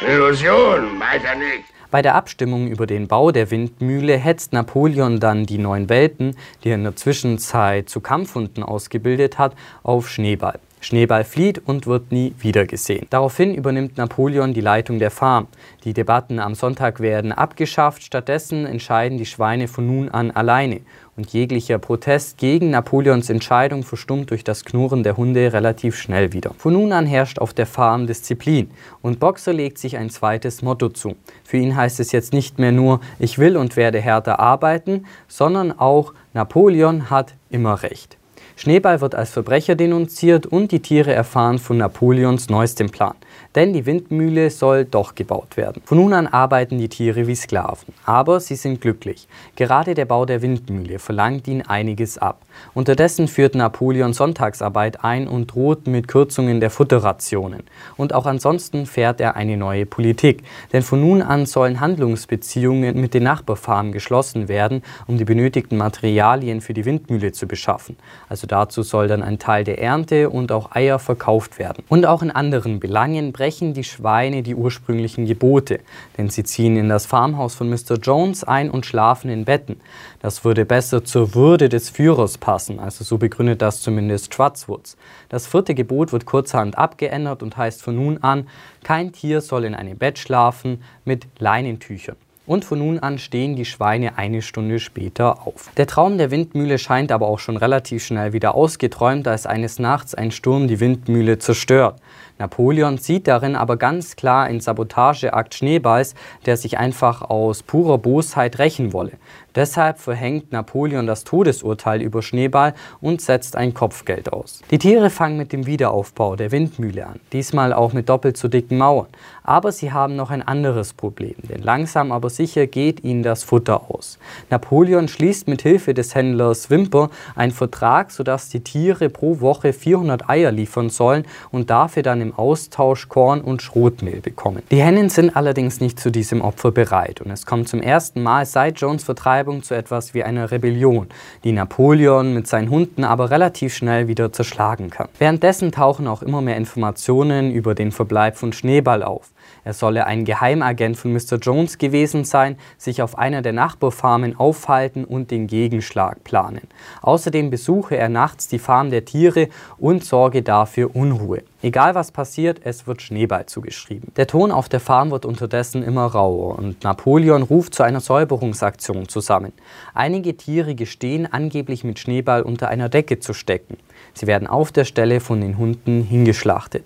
Illusion, 0.06 1.00
weiter 1.00 1.36
nicht. 1.36 1.64
Bei 1.90 2.02
der 2.02 2.16
Abstimmung 2.16 2.68
über 2.68 2.86
den 2.86 3.08
Bau 3.08 3.32
der 3.32 3.50
Windmühle 3.50 4.18
hetzt 4.18 4.52
Napoleon 4.52 5.22
dann 5.22 5.46
die 5.46 5.58
neun 5.58 5.88
Welpen, 5.88 6.36
die 6.66 6.72
er 6.72 6.76
in 6.76 6.84
der 6.84 6.98
Zwischenzeit 6.98 7.88
zu 7.88 8.02
Kampfhunden 8.02 8.62
ausgebildet 8.62 9.38
hat, 9.38 9.56
auf 9.84 10.10
Schneeball. 10.10 10.60
Schneeball 10.84 11.24
flieht 11.24 11.62
und 11.66 11.88
wird 11.88 12.12
nie 12.12 12.34
wiedergesehen. 12.40 13.08
Daraufhin 13.10 13.56
übernimmt 13.56 13.98
Napoleon 13.98 14.54
die 14.54 14.62
Leitung 14.62 15.00
der 15.00 15.12
Farm. 15.12 15.48
Die 15.86 15.94
Debatten 15.94 16.40
am 16.40 16.56
Sonntag 16.56 17.00
werden 17.00 17.32
abgeschafft, 17.32 18.04
stattdessen 18.04 18.66
entscheiden 18.66 19.18
die 19.18 19.26
Schweine 19.26 19.68
von 19.68 19.88
nun 19.88 20.10
an 20.10 20.32
alleine. 20.32 20.82
Und 21.16 21.32
jeglicher 21.32 21.78
Protest 21.78 22.38
gegen 22.38 22.72
Napoleons 22.72 23.30
Entscheidung 23.30 23.84
verstummt 23.84 24.32
durch 24.32 24.44
das 24.44 24.66
Knurren 24.66 25.04
der 25.04 25.16
Hunde 25.16 25.54
relativ 25.54 25.96
schnell 25.96 26.34
wieder. 26.34 26.52
Von 26.58 26.74
nun 26.74 26.92
an 26.92 27.06
herrscht 27.06 27.40
auf 27.40 27.54
der 27.54 27.68
Farm 27.68 28.08
Disziplin 28.08 28.72
und 29.02 29.20
Boxer 29.20 29.54
legt 29.54 29.78
sich 29.78 29.98
ein 29.98 30.10
zweites 30.10 30.64
Motto 30.64 30.90
zu. 30.90 31.16
Für 31.44 31.58
ihn 31.58 31.76
heißt 31.76 32.00
es 32.00 32.12
jetzt 32.12 32.34
nicht 32.34 32.58
mehr 32.58 32.72
nur, 32.72 33.00
ich 33.20 33.38
will 33.38 33.58
und 33.58 33.78
werde 33.78 34.02
härter 34.02 34.40
arbeiten, 34.40 35.06
sondern 35.28 35.72
auch, 35.72 36.14
Napoleon 36.34 37.12
hat 37.12 37.36
immer 37.52 37.84
recht. 37.84 38.18
Schneeball 38.56 39.02
wird 39.02 39.16
als 39.16 39.32
Verbrecher 39.32 39.76
denunziert 39.76 40.46
und 40.46 40.72
die 40.72 40.80
Tiere 40.80 41.14
erfahren 41.14 41.60
von 41.60 41.78
Napoleons 41.78 42.50
neuestem 42.50 42.90
Plan 42.90 43.16
denn 43.56 43.74
die 43.74 43.86
Windmühle 43.86 44.50
soll 44.50 44.86
doch 44.86 45.16
gebaut 45.16 45.58
werden. 45.58 45.82
Von 45.86 45.98
nun 45.98 46.14
an 46.14 46.28
arbeiten 46.28 46.78
die 46.78 46.90
Tiere 46.90 47.28
wie 47.28 47.36
Sklaven, 47.36 47.94
aber 48.06 48.40
sie 48.40 48.56
sind 48.56 48.82
glücklich. 48.82 49.28
Gerade 49.56 49.94
der 49.94 50.06
Bau 50.06 50.26
der 50.26 50.42
Windmühle 50.42 51.00
verlangt 51.00 51.48
ihnen 51.48 51.62
einiges 51.62 52.18
ab. 52.18 52.42
Unterdessen 52.74 53.28
führt 53.28 53.56
Napoleon 53.56 54.14
Sonntagsarbeit 54.14 55.04
ein 55.04 55.28
und 55.28 55.54
droht 55.54 55.88
mit 55.88 56.08
Kürzungen 56.08 56.60
der 56.60 56.70
Futterrationen. 56.70 57.64
Und 57.98 58.14
auch 58.14 58.26
ansonsten 58.26 58.86
fährt 58.86 59.20
er 59.22 59.36
eine 59.36 59.58
neue 59.58 59.86
Politik, 59.86 60.44
denn 60.72 60.84
von 60.84 61.02
nun 61.02 61.22
an 61.22 61.46
sollen 61.46 61.80
Handlungsbeziehungen 61.80 63.00
mit 63.00 63.14
den 63.14 63.24
Nachbarfarmen 63.24 63.92
geschlossen 63.92 64.48
werden, 64.48 64.84
um 65.08 65.18
die 65.18 65.26
benötigten 65.26 65.78
Materialien 65.78 66.62
für 66.62 66.74
die 66.74 66.86
Windmühle 66.86 67.32
zu 67.32 67.48
beschaffen. 67.48 67.98
Also 68.30 68.48
dazu 68.48 68.84
soll 68.84 69.08
dann 69.08 69.24
ein 69.24 69.40
Teil 69.40 69.64
der 69.64 69.82
Ernte 69.82 70.30
und 70.30 70.52
auch 70.52 70.72
Eier 70.76 71.00
verkauft 71.00 71.60
werden. 71.60 71.84
Und 71.90 72.06
auch 72.06 72.22
in 72.22 72.32
anderen 72.32 72.80
Belangen 72.80 73.34
brechen 73.44 73.74
die 73.74 73.84
Schweine 73.84 74.42
die 74.42 74.56
ursprünglichen 74.56 75.26
Gebote, 75.26 75.82
denn 76.18 76.30
sie 76.30 76.46
ziehen 76.46 76.78
in 76.78 76.88
das 76.88 77.06
Farmhaus 77.06 77.56
von 77.56 77.70
Mr. 77.70 77.96
Jones 78.02 78.46
ein 78.46 78.72
und 78.72 78.86
schlafen 78.86 79.30
in 79.30 79.44
Betten. 79.44 79.82
Das 80.22 80.46
würde 80.46 80.64
besser 80.64 81.04
zur 81.04 81.36
Würde 81.36 81.68
des 81.68 81.90
Führers 81.90 82.38
passen, 82.38 82.80
also 82.80 83.04
so 83.04 83.18
begründet 83.18 83.62
das 83.62 83.82
zumindest 83.82 84.32
Trutswoods. 84.32 84.96
Das 85.28 85.46
vierte 85.46 85.76
Gebot 85.76 86.14
wird 86.14 86.26
kurzerhand 86.26 86.78
abgeändert 86.78 87.44
und 87.44 87.58
heißt 87.58 87.82
von 87.82 87.98
nun 87.98 88.24
an, 88.24 88.48
kein 88.82 89.12
Tier 89.12 89.42
soll 89.42 89.66
in 89.66 89.76
einem 89.76 89.98
Bett 89.98 90.20
schlafen 90.20 90.82
mit 91.04 91.28
Leinentüchern. 91.38 92.16
Und 92.46 92.64
von 92.64 92.80
nun 92.80 93.00
an 93.00 93.20
stehen 93.20 93.58
die 93.58 93.66
Schweine 93.66 94.18
eine 94.18 94.42
Stunde 94.42 94.80
später 94.80 95.46
auf. 95.48 95.70
Der 95.76 95.88
Traum 95.88 96.18
der 96.18 96.32
Windmühle 96.32 96.78
scheint 96.78 97.12
aber 97.12 97.28
auch 97.28 97.40
schon 97.40 97.56
relativ 97.56 98.06
schnell 98.06 98.32
wieder 98.32 98.56
ausgeträumt, 98.56 99.28
als 99.28 99.46
eines 99.46 99.80
Nachts 99.80 100.14
ein 100.14 100.32
Sturm 100.32 100.68
die 100.68 100.80
Windmühle 100.80 101.40
zerstört. 101.40 102.02
Napoleon 102.40 102.98
sieht 102.98 103.28
darin 103.28 103.56
aber 103.56 103.78
ganz 103.78 104.16
klar 104.16 104.46
einen 104.46 104.60
Sabotageakt 104.60 105.54
Schneeballs, 105.54 106.16
der 106.46 106.58
sich 106.58 106.78
einfach 106.78 107.22
aus 107.22 107.64
purer 107.64 107.98
Bosheit 107.98 108.60
rächen 108.60 108.94
wolle. 108.94 109.14
Deshalb 109.56 110.00
verhängt 110.00 110.52
Napoleon 110.52 111.06
das 111.06 111.24
Todesurteil 111.24 112.02
über 112.02 112.24
Schneeball 112.24 112.74
und 113.02 113.22
setzt 113.22 113.56
ein 113.56 113.74
Kopfgeld 113.74 114.34
aus. 114.34 114.62
Die 114.72 114.80
Tiere 114.80 115.10
fangen 115.10 115.38
mit 115.38 115.54
dem 115.54 115.68
Wiederaufbau 115.68 116.36
der 116.36 116.52
Windmühle 116.52 117.06
an, 117.06 117.20
diesmal 117.32 117.72
auch 117.72 117.94
mit 117.94 118.10
doppelt 118.10 118.36
so 118.36 118.48
dicken 118.48 118.78
Mauern. 118.78 119.08
Aber 119.44 119.72
sie 119.72 119.92
haben 119.92 120.16
noch 120.16 120.32
ein 120.32 120.42
anderes 120.42 120.94
Problem, 120.94 121.36
denn 121.44 121.62
langsam 121.62 122.12
aber 122.12 122.30
sicher 122.30 122.66
geht 122.66 123.04
ihnen 123.04 123.22
das 123.22 123.44
Futter 123.44 123.92
aus. 123.92 124.18
Napoleon 124.50 125.08
schließt 125.08 125.48
mit 125.48 125.62
Hilfe 125.62 125.94
des 125.94 126.16
Händlers 126.16 126.70
Wimper 126.70 127.10
einen 127.36 127.52
Vertrag, 127.52 128.12
sodass 128.12 128.50
die 128.50 128.62
Tiere 128.62 129.10
pro 129.10 129.40
Woche 129.40 129.74
400 129.74 130.30
Eier 130.30 130.52
liefern 130.52 130.90
sollen 130.90 131.26
und 131.52 131.70
dafür 131.70 132.02
dann 132.02 132.22
im 132.22 132.34
Austausch 132.34 133.10
Korn 133.10 133.42
und 133.42 133.62
Schrotmehl 133.62 134.22
bekommen. 134.22 134.64
Die 134.72 134.82
Hennen 134.82 135.10
sind 135.10 135.36
allerdings 135.36 135.80
nicht 135.80 136.00
zu 136.00 136.10
diesem 136.10 136.42
Opfer 136.42 136.72
bereit 136.72 137.22
und 137.22 137.30
es 137.30 137.46
kommt 137.46 137.68
zum 137.68 137.82
ersten 137.82 138.24
Mal 138.24 138.46
seit 138.46 138.80
Jones 138.80 139.04
Vertreibung 139.04 139.43
zu 139.64 139.76
etwas 139.76 140.14
wie 140.14 140.24
einer 140.24 140.52
Rebellion, 140.52 141.08
die 141.44 141.52
Napoleon 141.52 142.34
mit 142.34 142.48
seinen 142.48 142.70
Hunden 142.70 143.04
aber 143.04 143.30
relativ 143.30 143.74
schnell 143.74 144.08
wieder 144.08 144.32
zerschlagen 144.32 144.90
kann. 144.90 145.10
Währenddessen 145.20 145.72
tauchen 145.72 146.08
auch 146.08 146.22
immer 146.22 146.42
mehr 146.42 146.56
Informationen 146.56 147.52
über 147.52 147.76
den 147.76 147.92
Verbleib 147.92 148.38
von 148.38 148.54
Schneeball 148.54 149.04
auf. 149.04 149.32
Er 149.66 149.74
solle 149.74 150.06
ein 150.06 150.26
Geheimagent 150.26 150.98
von 150.98 151.14
Mr. 151.14 151.38
Jones 151.42 151.78
gewesen 151.78 152.24
sein, 152.24 152.58
sich 152.78 153.02
auf 153.02 153.18
einer 153.18 153.42
der 153.42 153.54
Nachbarfarmen 153.54 154.38
aufhalten 154.38 155.06
und 155.06 155.32
den 155.32 155.48
Gegenschlag 155.48 156.24
planen. 156.24 156.68
Außerdem 157.02 157.50
besuche 157.50 157.98
er 157.98 158.10
nachts 158.10 158.48
die 158.48 158.60
Farm 158.60 158.90
der 158.90 159.06
Tiere 159.06 159.50
und 159.78 160.04
sorge 160.04 160.42
dafür 160.42 160.96
Unruhe. 160.96 161.44
Egal 161.64 161.96
was 161.96 162.12
passiert, 162.12 162.60
es 162.66 162.88
wird 162.88 163.02
Schneeball 163.02 163.46
zugeschrieben. 163.46 164.12
Der 164.18 164.28
Ton 164.28 164.52
auf 164.52 164.68
der 164.68 164.82
Farm 164.82 165.12
wird 165.12 165.26
unterdessen 165.26 165.82
immer 165.82 166.08
rauer 166.08 166.60
und 166.60 166.84
Napoleon 166.84 167.42
ruft 167.42 167.74
zu 167.74 167.84
einer 167.84 168.02
Säuberungsaktion 168.02 169.08
zusammen. 169.08 169.54
Einige 169.94 170.36
Tiere 170.36 170.76
gestehen 170.76 171.26
angeblich 171.26 171.86
mit 171.86 172.00
Schneeball 172.00 172.42
unter 172.42 172.68
einer 172.68 172.90
Decke 172.90 173.20
zu 173.20 173.34
stecken. 173.34 173.78
Sie 174.14 174.28
werden 174.28 174.46
auf 174.46 174.74
der 174.74 174.84
Stelle 174.84 175.22
von 175.22 175.40
den 175.40 175.58
Hunden 175.58 176.04
hingeschlachtet. 176.04 176.84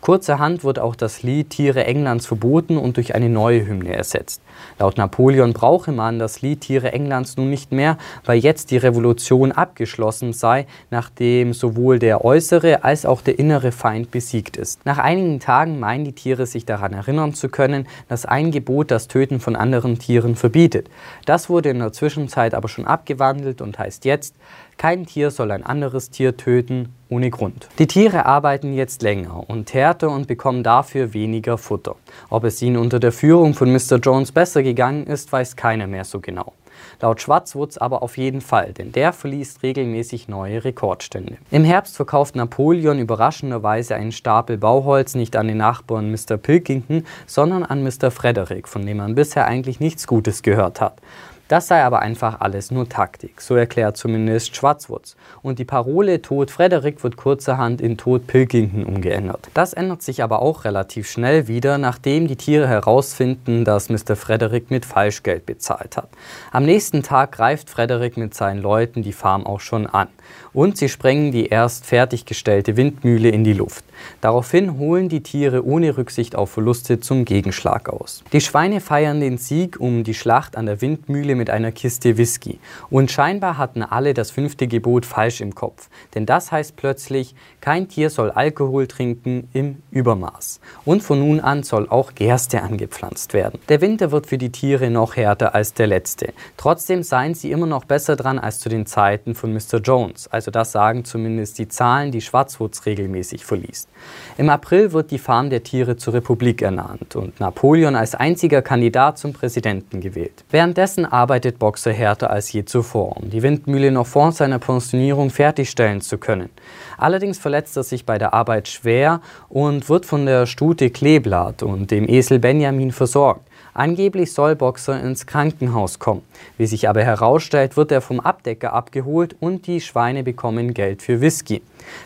Kurzerhand 0.00 0.64
wird 0.64 0.78
auch 0.78 0.94
das 0.94 1.22
Lied 1.22 1.50
Tiere 1.50 1.84
Englands 1.84 2.26
verboten 2.26 2.78
und 2.78 2.96
durch 2.96 3.14
eine 3.14 3.28
neue 3.28 3.66
Hymne 3.66 3.94
ersetzt. 3.94 4.40
Laut 4.78 4.96
Napoleon 4.96 5.52
brauche 5.52 5.92
man 5.92 6.18
das 6.18 6.40
Lied 6.40 6.60
Tiere 6.62 6.92
Englands 6.92 7.36
nun 7.36 7.50
nicht 7.50 7.72
mehr, 7.72 7.98
weil 8.24 8.38
jetzt 8.38 8.70
die 8.70 8.76
Revolution 8.76 9.52
abgeschlossen 9.52 10.32
sei, 10.32 10.66
nachdem 10.90 11.52
sowohl 11.52 11.98
der 11.98 12.24
äußere 12.24 12.84
als 12.84 13.06
auch 13.06 13.20
der 13.22 13.38
innere 13.38 13.72
Feind 13.72 14.10
besiegt 14.10 14.56
ist. 14.56 14.86
Nach 14.86 14.98
einigen 14.98 15.40
Tagen 15.40 15.80
meinen 15.80 16.04
die 16.04 16.12
Tiere 16.12 16.46
sich 16.46 16.64
daran 16.64 16.92
erinnern 16.92 17.34
zu 17.34 17.48
können, 17.48 17.86
dass 18.08 18.24
ein 18.24 18.50
Gebot 18.50 18.90
das 18.90 19.08
Töten 19.08 19.40
von 19.40 19.56
anderen 19.56 19.98
Tieren 19.98 20.36
verbietet. 20.36 20.88
Das 21.26 21.50
wurde 21.50 21.70
in 21.70 21.80
der 21.80 21.92
Zwischenzeit 21.92 22.54
aber 22.54 22.68
schon 22.68 22.86
abgewandelt 22.86 23.60
und 23.60 23.78
heißt 23.78 24.04
jetzt, 24.04 24.34
kein 24.78 25.06
Tier 25.06 25.30
soll 25.30 25.50
ein 25.50 25.66
anderes 25.66 26.10
Tier 26.10 26.36
töten 26.36 26.94
ohne 27.10 27.30
Grund. 27.30 27.68
Die 27.78 27.86
Tiere 27.86 28.26
arbeiten 28.26 28.72
jetzt 28.72 29.02
länger 29.02 29.48
und 29.50 29.74
härter 29.74 30.10
und 30.10 30.26
bekommen 30.26 30.62
dafür 30.62 31.12
weniger 31.12 31.58
Futter. 31.58 31.96
Ob 32.30 32.44
es 32.44 32.62
ihnen 32.62 32.76
unter 32.76 33.00
der 33.00 33.12
Führung 33.12 33.54
von 33.54 33.72
Mr. 33.72 33.96
Jones 33.96 34.32
besser 34.32 34.62
gegangen 34.62 35.06
ist, 35.06 35.32
weiß 35.32 35.56
keiner 35.56 35.86
mehr 35.86 36.04
so 36.04 36.20
genau. 36.20 36.52
Laut 37.00 37.20
Schwarzwurz 37.20 37.76
aber 37.76 38.02
auf 38.02 38.18
jeden 38.18 38.40
Fall, 38.40 38.72
denn 38.72 38.92
der 38.92 39.12
verliest 39.12 39.62
regelmäßig 39.62 40.28
neue 40.28 40.64
Rekordstände. 40.64 41.38
Im 41.50 41.64
Herbst 41.64 41.96
verkauft 41.96 42.36
Napoleon 42.36 42.98
überraschenderweise 42.98 43.96
einen 43.96 44.12
Stapel 44.12 44.58
Bauholz 44.58 45.14
nicht 45.14 45.36
an 45.36 45.48
den 45.48 45.58
Nachbarn 45.58 46.10
Mr. 46.10 46.36
Pilkington, 46.36 47.04
sondern 47.26 47.64
an 47.64 47.82
Mr. 47.82 48.10
Frederick, 48.10 48.68
von 48.68 48.86
dem 48.86 48.98
man 48.98 49.14
bisher 49.14 49.46
eigentlich 49.46 49.80
nichts 49.80 50.06
Gutes 50.06 50.42
gehört 50.42 50.80
hat. 50.80 51.00
Das 51.48 51.66
sei 51.66 51.82
aber 51.82 52.00
einfach 52.00 52.40
alles 52.40 52.70
nur 52.70 52.90
Taktik, 52.90 53.40
so 53.40 53.54
erklärt 53.54 53.96
zumindest 53.96 54.54
Schwarzwurz. 54.54 55.16
Und 55.40 55.58
die 55.58 55.64
Parole 55.64 56.20
Tod 56.20 56.50
Frederik 56.50 57.02
wird 57.02 57.16
kurzerhand 57.16 57.80
in 57.80 57.96
Tod 57.96 58.26
Pilkington 58.26 58.84
umgeändert. 58.84 59.48
Das 59.54 59.72
ändert 59.72 60.02
sich 60.02 60.22
aber 60.22 60.42
auch 60.42 60.66
relativ 60.66 61.10
schnell 61.10 61.48
wieder, 61.48 61.78
nachdem 61.78 62.28
die 62.28 62.36
Tiere 62.36 62.68
herausfinden, 62.68 63.64
dass 63.64 63.88
Mr. 63.88 64.14
Frederik 64.14 64.70
mit 64.70 64.84
Falschgeld 64.84 65.46
bezahlt 65.46 65.96
hat. 65.96 66.10
Am 66.52 66.66
nächsten 66.66 67.02
Tag 67.02 67.32
greift 67.32 67.70
Frederik 67.70 68.18
mit 68.18 68.34
seinen 68.34 68.60
Leuten 68.60 69.02
die 69.02 69.14
Farm 69.14 69.46
auch 69.46 69.60
schon 69.60 69.86
an 69.86 70.08
und 70.52 70.76
sie 70.76 70.88
sprengen 70.88 71.32
die 71.32 71.46
erst 71.46 71.86
fertiggestellte 71.86 72.76
Windmühle 72.76 73.30
in 73.30 73.44
die 73.44 73.52
Luft. 73.52 73.84
Daraufhin 74.20 74.78
holen 74.78 75.08
die 75.08 75.22
Tiere 75.22 75.64
ohne 75.64 75.96
Rücksicht 75.96 76.36
auf 76.36 76.50
Verluste 76.50 77.00
zum 77.00 77.24
Gegenschlag 77.24 77.88
aus. 77.88 78.22
Die 78.32 78.40
Schweine 78.40 78.80
feiern 78.80 79.20
den 79.20 79.38
Sieg 79.38 79.80
um 79.80 80.04
die 80.04 80.14
Schlacht 80.14 80.56
an 80.56 80.66
der 80.66 80.80
Windmühle 80.80 81.34
mit 81.38 81.48
einer 81.48 81.72
Kiste 81.72 82.18
Whisky. 82.18 82.60
Und 82.90 83.10
scheinbar 83.10 83.56
hatten 83.56 83.82
alle 83.82 84.12
das 84.12 84.30
fünfte 84.30 84.66
Gebot 84.66 85.06
falsch 85.06 85.40
im 85.40 85.54
Kopf. 85.54 85.88
Denn 86.14 86.26
das 86.26 86.52
heißt 86.52 86.76
plötzlich, 86.76 87.34
kein 87.62 87.88
Tier 87.88 88.10
soll 88.10 88.30
Alkohol 88.30 88.86
trinken 88.86 89.48
im 89.54 89.82
Übermaß. 89.90 90.60
Und 90.84 91.02
von 91.02 91.20
nun 91.20 91.40
an 91.40 91.62
soll 91.62 91.88
auch 91.88 92.14
Gerste 92.14 92.62
angepflanzt 92.62 93.32
werden. 93.32 93.58
Der 93.70 93.80
Winter 93.80 94.10
wird 94.10 94.26
für 94.26 94.38
die 94.38 94.50
Tiere 94.50 94.90
noch 94.90 95.16
härter 95.16 95.54
als 95.54 95.72
der 95.72 95.86
letzte. 95.86 96.34
Trotzdem 96.56 97.02
seien 97.02 97.34
sie 97.34 97.50
immer 97.50 97.66
noch 97.66 97.84
besser 97.84 98.16
dran 98.16 98.38
als 98.38 98.60
zu 98.60 98.68
den 98.68 98.84
Zeiten 98.84 99.34
von 99.34 99.52
Mr. 99.52 99.78
Jones. 99.82 100.28
Also 100.28 100.50
das 100.50 100.72
sagen 100.72 101.04
zumindest 101.04 101.58
die 101.58 101.68
Zahlen, 101.68 102.12
die 102.12 102.20
Schwarzwurz 102.20 102.84
regelmäßig 102.86 103.44
verliest. 103.44 103.88
Im 104.36 104.50
April 104.50 104.92
wird 104.92 105.10
die 105.10 105.18
Farm 105.18 105.50
der 105.50 105.62
Tiere 105.62 105.96
zur 105.96 106.14
Republik 106.14 106.62
ernannt 106.62 107.16
und 107.16 107.40
Napoleon 107.40 107.96
als 107.96 108.14
einziger 108.14 108.62
Kandidat 108.62 109.18
zum 109.18 109.32
Präsidenten 109.32 110.00
gewählt. 110.00 110.44
Währenddessen 110.50 111.06
arbeitet 111.28 111.58
Boxer 111.58 111.92
härter 111.92 112.30
als 112.30 112.50
je 112.52 112.64
zuvor, 112.64 113.18
um 113.18 113.28
die 113.28 113.42
Windmühle 113.42 113.90
noch 113.90 114.06
vor 114.06 114.32
seiner 114.32 114.58
Pensionierung 114.58 115.28
fertigstellen 115.28 116.00
zu 116.00 116.16
können. 116.16 116.48
Allerdings 116.96 117.36
verletzt 117.36 117.76
er 117.76 117.82
sich 117.82 118.06
bei 118.06 118.16
der 118.16 118.32
Arbeit 118.32 118.66
schwer 118.66 119.20
und 119.50 119.90
wird 119.90 120.06
von 120.06 120.24
der 120.24 120.46
Stute 120.46 120.88
Kleeblatt 120.88 121.62
und 121.62 121.90
dem 121.90 122.08
Esel 122.08 122.38
Benjamin 122.38 122.92
versorgt. 122.92 123.42
Angeblich 123.74 124.32
soll 124.32 124.56
Boxer 124.56 124.98
ins 125.02 125.26
Krankenhaus 125.26 125.98
kommen. 125.98 126.22
Wie 126.56 126.66
sich 126.66 126.88
aber 126.88 127.04
herausstellt, 127.04 127.76
wird 127.76 127.92
er 127.92 128.00
vom 128.00 128.20
Abdecker 128.20 128.72
abgeholt 128.72 129.36
und 129.38 129.66
die 129.66 129.82
Schweine 129.82 130.22
bekommen 130.22 130.72
Geld 130.72 131.02
für 131.02 131.20
Whisky. 131.20 131.60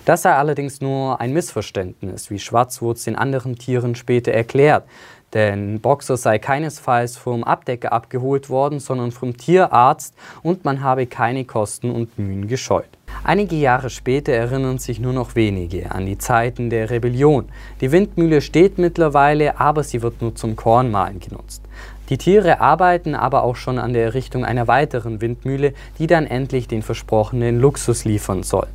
Das 0.05 0.23
sei 0.23 0.33
allerdings 0.35 0.81
nur 0.81 1.21
ein 1.21 1.33
Missverständnis, 1.33 2.29
wie 2.29 2.41
Schwarzwurz 2.41 3.05
den 3.05 3.15
anderen 3.15 3.57
Tieren 3.57 3.95
später 3.95 4.33
erklärt. 4.33 4.83
Denn 5.35 5.81
Boxer 5.81 6.17
sei 6.17 6.39
keinesfalls 6.39 7.17
vom 7.17 7.43
Abdecker 7.43 7.93
abgeholt 7.93 8.51
worden, 8.51 8.81
sondern 8.81 9.13
vom 9.13 9.37
Tierarzt 9.37 10.15
und 10.43 10.65
man 10.65 10.83
habe 10.83 11.07
keine 11.07 11.45
Kosten 11.45 11.91
und 11.91 12.19
Mühen 12.19 12.49
gescheut. 12.49 12.89
Einige 13.25 13.57
Jahre 13.57 13.89
später 13.89 14.33
erinnern 14.33 14.79
sich 14.79 14.99
nur 14.99 15.13
noch 15.13 15.37
wenige 15.37 15.93
an 15.93 16.07
die 16.07 16.19
Zeiten 16.19 16.71
der 16.71 16.91
Rebellion. 16.91 17.49
Die 17.81 17.93
Windmühle 17.93 18.41
steht 18.41 18.79
mittlerweile, 18.79 19.61
aber 19.61 19.85
sie 19.85 20.03
wird 20.03 20.21
nur 20.21 20.35
zum 20.35 20.57
Kornmahlen 20.57 21.21
genutzt. 21.21 21.63
Die 22.09 22.19
Tiere 22.19 22.61
arbeiten 22.61 23.15
aber 23.15 23.45
auch 23.45 23.57
schon 23.57 23.79
an 23.79 23.93
der 23.93 24.05
Errichtung 24.05 24.45
einer 24.45 24.67
weiteren 24.67 25.21
Windmühle, 25.21 25.73
die 25.99 26.07
dann 26.07 26.27
endlich 26.27 26.69
den 26.69 26.83
versprochenen 26.83 27.61
Luxus 27.61 28.05
liefern 28.05 28.43
soll. 28.43 28.67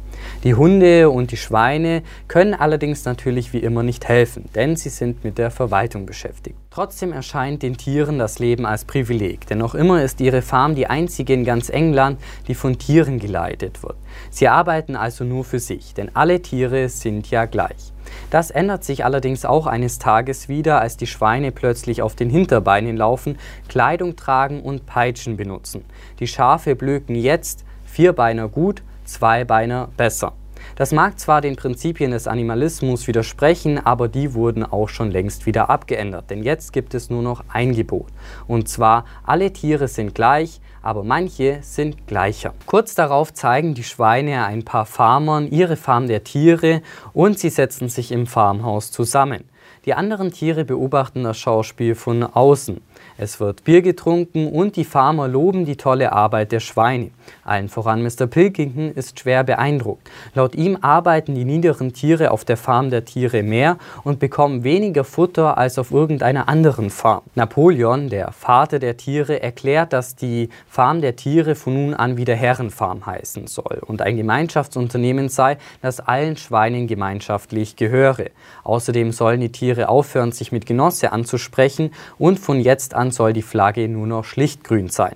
Die 0.43 0.55
Hunde 0.55 1.09
und 1.09 1.31
die 1.31 1.37
Schweine 1.37 2.03
können 2.27 2.53
allerdings 2.53 3.05
natürlich 3.05 3.53
wie 3.53 3.59
immer 3.59 3.83
nicht 3.83 4.07
helfen, 4.07 4.49
denn 4.55 4.75
sie 4.75 4.89
sind 4.89 5.23
mit 5.23 5.37
der 5.37 5.51
Verwaltung 5.51 6.05
beschäftigt. 6.05 6.57
Trotzdem 6.69 7.11
erscheint 7.11 7.63
den 7.63 7.77
Tieren 7.77 8.19
das 8.19 8.39
Leben 8.39 8.65
als 8.65 8.85
Privileg, 8.85 9.47
denn 9.47 9.57
noch 9.57 9.75
immer 9.75 10.03
ist 10.03 10.21
ihre 10.21 10.41
Farm 10.41 10.75
die 10.75 10.87
einzige 10.87 11.33
in 11.33 11.43
ganz 11.43 11.69
England, 11.69 12.19
die 12.47 12.55
von 12.55 12.77
Tieren 12.77 13.19
geleitet 13.19 13.81
wird. 13.83 13.95
Sie 14.29 14.47
arbeiten 14.47 14.95
also 14.95 15.23
nur 15.23 15.43
für 15.43 15.59
sich, 15.59 15.93
denn 15.93 16.11
alle 16.13 16.41
Tiere 16.41 16.89
sind 16.89 17.29
ja 17.31 17.45
gleich. 17.45 17.93
Das 18.29 18.51
ändert 18.51 18.83
sich 18.83 19.05
allerdings 19.05 19.45
auch 19.45 19.67
eines 19.67 19.99
Tages 19.99 20.49
wieder, 20.49 20.79
als 20.79 20.97
die 20.97 21.07
Schweine 21.07 21.51
plötzlich 21.51 22.01
auf 22.01 22.15
den 22.15 22.29
Hinterbeinen 22.29 22.97
laufen, 22.97 23.37
Kleidung 23.67 24.15
tragen 24.15 24.61
und 24.61 24.85
Peitschen 24.85 25.37
benutzen. 25.37 25.83
Die 26.19 26.27
Schafe 26.27 26.75
blöken 26.75 27.15
jetzt 27.15 27.65
Vierbeiner 27.85 28.49
gut, 28.49 28.83
Zweibeiner 29.07 29.89
besser. 29.97 30.33
Das 30.75 30.91
mag 30.91 31.19
zwar 31.19 31.41
den 31.41 31.55
Prinzipien 31.55 32.11
des 32.11 32.27
Animalismus 32.27 33.07
widersprechen, 33.07 33.83
aber 33.83 34.07
die 34.07 34.33
wurden 34.33 34.63
auch 34.63 34.89
schon 34.89 35.11
längst 35.11 35.45
wieder 35.45 35.69
abgeändert, 35.69 36.29
denn 36.29 36.43
jetzt 36.43 36.73
gibt 36.73 36.93
es 36.93 37.09
nur 37.09 37.21
noch 37.21 37.43
ein 37.51 37.73
Gebot. 37.73 38.07
Und 38.47 38.67
zwar, 38.69 39.05
alle 39.23 39.51
Tiere 39.53 39.87
sind 39.87 40.13
gleich, 40.13 40.61
aber 40.81 41.03
manche 41.03 41.59
sind 41.61 42.07
gleicher. 42.07 42.53
Kurz 42.65 42.95
darauf 42.95 43.33
zeigen 43.33 43.73
die 43.73 43.83
Schweine 43.83 44.45
ein 44.45 44.63
paar 44.63 44.85
Farmern 44.85 45.47
ihre 45.47 45.75
Farm 45.75 46.07
der 46.07 46.23
Tiere 46.23 46.81
und 47.13 47.39
sie 47.39 47.49
setzen 47.49 47.89
sich 47.89 48.11
im 48.11 48.27
Farmhaus 48.27 48.91
zusammen. 48.91 49.45
Die 49.85 49.93
anderen 49.93 50.31
Tiere 50.31 50.65
beobachten 50.65 51.23
das 51.23 51.37
Schauspiel 51.37 51.95
von 51.95 52.23
außen. 52.23 52.81
Es 53.17 53.39
wird 53.39 53.63
Bier 53.63 53.81
getrunken 53.81 54.47
und 54.47 54.75
die 54.75 54.85
Farmer 54.85 55.27
loben 55.27 55.65
die 55.65 55.75
tolle 55.75 56.11
Arbeit 56.11 56.51
der 56.51 56.59
Schweine. 56.59 57.11
Allen 57.43 57.69
voran 57.69 58.03
Mr. 58.03 58.27
Pilkington 58.27 58.91
ist 58.91 59.19
schwer 59.19 59.43
beeindruckt. 59.43 60.09
Laut 60.35 60.55
ihm 60.55 60.77
arbeiten 60.81 61.35
die 61.35 61.45
niederen 61.45 61.93
Tiere 61.93 62.31
auf 62.31 62.45
der 62.45 62.57
Farm 62.57 62.89
der 62.89 63.05
Tiere 63.05 63.43
mehr 63.43 63.77
und 64.03 64.19
bekommen 64.19 64.63
weniger 64.63 65.03
Futter 65.03 65.57
als 65.57 65.79
auf 65.79 65.91
irgendeiner 65.91 66.47
anderen 66.47 66.89
Farm. 66.89 67.23
Napoleon, 67.35 68.09
der 68.09 68.31
Vater 68.31 68.79
der 68.79 68.97
Tiere, 68.97 69.41
erklärt, 69.41 69.93
dass 69.93 70.15
die 70.15 70.49
Farm 70.67 71.01
der 71.01 71.15
Tiere 71.15 71.55
von 71.55 71.73
nun 71.73 71.93
an 71.93 72.17
wieder 72.17 72.35
Herrenfarm 72.35 73.05
heißen 73.05 73.47
soll 73.47 73.81
und 73.85 74.01
ein 74.01 74.17
Gemeinschaftsunternehmen 74.17 75.29
sei, 75.29 75.57
das 75.81 75.99
allen 75.99 76.37
Schweinen 76.37 76.87
gemeinschaftlich 76.87 77.75
gehöre. 77.75 78.29
Außerdem 78.63 79.11
sollen 79.11 79.41
die 79.41 79.51
Tiere 79.51 79.89
aufhören, 79.89 80.31
sich 80.31 80.51
mit 80.51 80.65
Genosse 80.65 81.11
anzusprechen 81.11 81.91
und 82.17 82.39
von 82.39 82.59
jetzt 82.59 82.86
an 82.95 83.11
soll 83.11 83.33
die 83.33 83.41
Flagge 83.41 83.87
nur 83.87 84.07
noch 84.07 84.25
schlicht 84.25 84.63
grün 84.63 84.89
sein. 84.89 85.15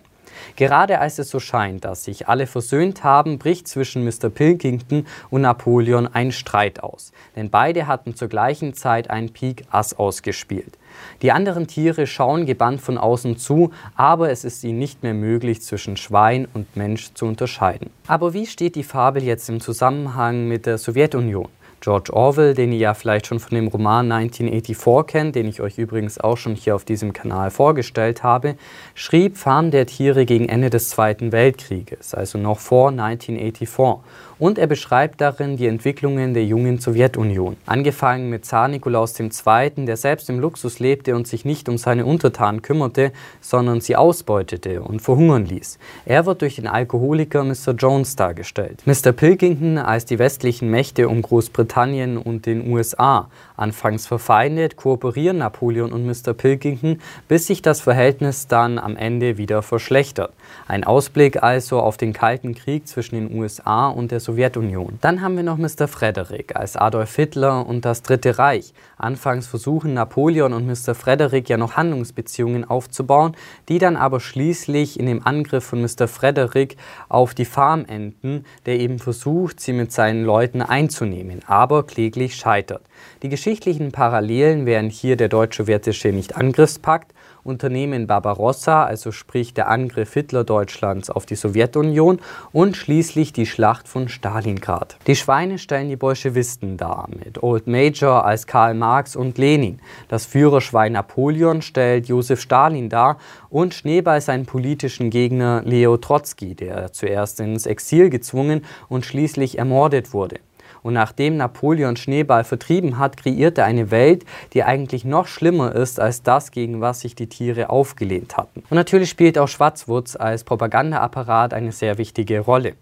Gerade 0.55 0.99
als 0.99 1.19
es 1.19 1.29
so 1.29 1.39
scheint, 1.39 1.85
dass 1.85 2.03
sich 2.03 2.27
alle 2.27 2.47
versöhnt 2.47 3.03
haben, 3.03 3.37
bricht 3.37 3.67
zwischen 3.67 4.03
Mr. 4.03 4.29
Pilkington 4.29 5.05
und 5.29 5.41
Napoleon 5.41 6.07
ein 6.07 6.31
Streit 6.31 6.83
aus. 6.83 7.11
Denn 7.35 7.49
beide 7.49 7.87
hatten 7.87 8.15
zur 8.15 8.27
gleichen 8.27 8.73
Zeit 8.73 9.09
ein 9.09 9.29
Pik 9.29 9.65
Ass 9.69 9.93
ausgespielt. 9.93 10.77
Die 11.21 11.31
anderen 11.31 11.67
Tiere 11.67 12.05
schauen 12.05 12.45
gebannt 12.45 12.81
von 12.81 12.97
außen 12.97 13.37
zu, 13.37 13.71
aber 13.95 14.29
es 14.29 14.43
ist 14.43 14.63
ihnen 14.63 14.79
nicht 14.79 15.03
mehr 15.03 15.13
möglich, 15.13 15.61
zwischen 15.61 15.95
Schwein 15.95 16.47
und 16.53 16.75
Mensch 16.75 17.13
zu 17.13 17.25
unterscheiden. 17.25 17.89
Aber 18.07 18.33
wie 18.33 18.45
steht 18.45 18.75
die 18.75 18.83
Fabel 18.83 19.23
jetzt 19.23 19.49
im 19.49 19.61
Zusammenhang 19.61 20.47
mit 20.47 20.65
der 20.65 20.77
Sowjetunion? 20.77 21.47
George 21.81 22.13
Orwell, 22.13 22.53
den 22.53 22.71
ihr 22.71 22.77
ja 22.77 22.93
vielleicht 22.93 23.25
schon 23.25 23.39
von 23.39 23.55
dem 23.55 23.67
Roman 23.67 24.11
1984 24.11 25.07
kennt, 25.07 25.35
den 25.35 25.47
ich 25.47 25.61
euch 25.61 25.79
übrigens 25.79 26.19
auch 26.19 26.37
schon 26.37 26.53
hier 26.53 26.75
auf 26.75 26.85
diesem 26.85 27.11
Kanal 27.11 27.49
vorgestellt 27.49 28.21
habe, 28.21 28.55
schrieb 28.93 29.35
Farm 29.35 29.71
der 29.71 29.87
Tiere 29.87 30.27
gegen 30.27 30.47
Ende 30.47 30.69
des 30.69 30.89
Zweiten 30.89 31.31
Weltkrieges, 31.31 32.13
also 32.13 32.37
noch 32.37 32.59
vor 32.59 32.89
1984 32.89 34.03
und 34.37 34.57
er 34.57 34.65
beschreibt 34.65 35.21
darin 35.21 35.55
die 35.55 35.67
Entwicklungen 35.67 36.33
der 36.33 36.45
jungen 36.45 36.79
Sowjetunion. 36.79 37.57
Angefangen 37.67 38.29
mit 38.31 38.43
Zar 38.43 38.67
Nikolaus 38.67 39.19
II., 39.19 39.85
der 39.85 39.97
selbst 39.97 40.31
im 40.31 40.39
Luxus 40.39 40.79
lebte 40.79 41.15
und 41.15 41.27
sich 41.27 41.45
nicht 41.45 41.69
um 41.69 41.77
seine 41.77 42.05
Untertanen 42.05 42.63
kümmerte, 42.63 43.11
sondern 43.39 43.81
sie 43.81 43.95
ausbeutete 43.95 44.81
und 44.81 44.99
verhungern 44.99 45.45
ließ. 45.45 45.77
Er 46.05 46.25
wird 46.25 46.41
durch 46.41 46.55
den 46.55 46.67
Alkoholiker 46.67 47.43
Mr. 47.43 47.73
Jones 47.77 48.15
dargestellt. 48.15 48.81
Mr. 48.85 49.11
Pilkington, 49.11 49.77
als 49.77 50.05
die 50.05 50.17
westlichen 50.17 50.71
Mächte 50.71 51.07
um 51.07 51.21
Großbritannien 51.21 51.70
Großbritannien 51.71 52.17
und 52.17 52.45
den 52.45 52.69
USA. 52.69 53.29
Anfangs 53.55 54.07
verfeindet, 54.07 54.75
kooperieren 54.75 55.37
Napoleon 55.37 55.93
und 55.93 56.05
Mr. 56.05 56.33
Pilkington, 56.33 56.99
bis 57.27 57.47
sich 57.47 57.61
das 57.61 57.79
Verhältnis 57.79 58.47
dann 58.47 58.77
am 58.77 58.97
Ende 58.97 59.37
wieder 59.37 59.61
verschlechtert. 59.61 60.33
Ein 60.67 60.83
Ausblick 60.83 61.41
also 61.41 61.79
auf 61.79 61.97
den 61.97 62.11
Kalten 62.11 62.55
Krieg 62.55 62.87
zwischen 62.87 63.15
den 63.15 63.39
USA 63.39 63.87
und 63.87 64.11
der 64.11 64.19
Sowjetunion. 64.19 64.97
Dann 65.01 65.21
haben 65.21 65.35
wir 65.37 65.43
noch 65.43 65.57
Mr. 65.57 65.87
Frederick 65.87 66.55
als 66.55 66.75
Adolf 66.75 67.15
Hitler 67.15 67.65
und 67.65 67.85
das 67.85 68.01
Dritte 68.01 68.37
Reich. 68.37 68.73
Anfangs 68.97 69.47
versuchen 69.47 69.93
Napoleon 69.93 70.53
und 70.53 70.67
Mr. 70.67 70.93
Frederick 70.95 71.49
ja 71.49 71.57
noch 71.57 71.77
Handlungsbeziehungen 71.77 72.69
aufzubauen, 72.69 73.35
die 73.69 73.79
dann 73.79 73.95
aber 73.95 74.19
schließlich 74.19 74.99
in 74.99 75.05
dem 75.05 75.25
Angriff 75.25 75.63
von 75.63 75.81
Mr. 75.81 76.07
Frederick 76.07 76.77
auf 77.09 77.33
die 77.33 77.45
Farm 77.45 77.85
enden, 77.85 78.45
der 78.65 78.79
eben 78.79 78.99
versucht, 78.99 79.59
sie 79.59 79.73
mit 79.73 79.91
seinen 79.91 80.25
Leuten 80.25 80.61
einzunehmen, 80.61 81.41
aber 81.45 81.60
kläglich 81.67 82.35
scheitert. 82.35 82.81
Die 83.23 83.29
geschichtlichen 83.29 83.91
Parallelen 83.91 84.65
wären 84.65 84.89
hier 84.89 85.15
der 85.15 85.29
deutsche-sowjetische 85.29 86.09
Nicht-Angriffspakt 86.09 87.13
Unternehmen 87.43 88.07
Barbarossa, 88.07 88.85
also 88.85 89.11
sprich 89.11 89.53
der 89.53 89.67
Angriff 89.69 90.13
Hitler-Deutschlands 90.13 91.09
auf 91.09 91.25
die 91.25 91.35
Sowjetunion 91.35 92.19
und 92.51 92.77
schließlich 92.77 93.33
die 93.33 93.45
Schlacht 93.45 93.87
von 93.87 94.09
Stalingrad. 94.09 94.97
Die 95.07 95.15
Schweine 95.15 95.57
stellen 95.57 95.89
die 95.89 95.95
Bolschewisten 95.95 96.77
dar, 96.77 97.07
mit 97.23 97.41
Old 97.41 97.67
Major 97.67 98.25
als 98.25 98.45
Karl 98.45 98.73
Marx 98.73 99.15
und 99.15 99.37
Lenin. 99.37 99.79
Das 100.07 100.25
Führerschwein 100.25 100.93
Napoleon 100.93 101.61
stellt 101.61 102.07
Josef 102.07 102.41
Stalin 102.41 102.89
dar 102.89 103.17
und 103.49 103.73
Schneeball 103.73 104.21
seinen 104.21 104.45
politischen 104.45 105.09
Gegner 105.09 105.63
Leo 105.65 105.97
Trotzki, 105.97 106.55
der 106.55 106.93
zuerst 106.93 107.39
ins 107.39 107.65
Exil 107.65 108.09
gezwungen 108.09 108.63
und 108.87 109.05
schließlich 109.05 109.57
ermordet 109.57 110.13
wurde. 110.13 110.37
Und 110.83 110.93
nachdem 110.93 111.37
Napoleon 111.37 111.95
Schneeball 111.95 112.43
vertrieben 112.43 112.97
hat, 112.97 113.17
kreierte 113.17 113.61
er 113.61 113.67
eine 113.67 113.91
Welt, 113.91 114.25
die 114.53 114.63
eigentlich 114.63 115.05
noch 115.05 115.27
schlimmer 115.27 115.75
ist 115.75 115.99
als 115.99 116.23
das, 116.23 116.51
gegen 116.51 116.81
was 116.81 117.01
sich 117.01 117.15
die 117.15 117.27
Tiere 117.27 117.69
aufgelehnt 117.69 118.37
hatten. 118.37 118.63
Und 118.69 118.75
natürlich 118.75 119.09
spielt 119.09 119.37
auch 119.37 119.47
Schwarzwurz 119.47 120.15
als 120.15 120.43
Propagandaapparat 120.43 121.53
eine 121.53 121.71
sehr 121.71 121.97
wichtige 121.97 122.39
Rolle. 122.39 122.73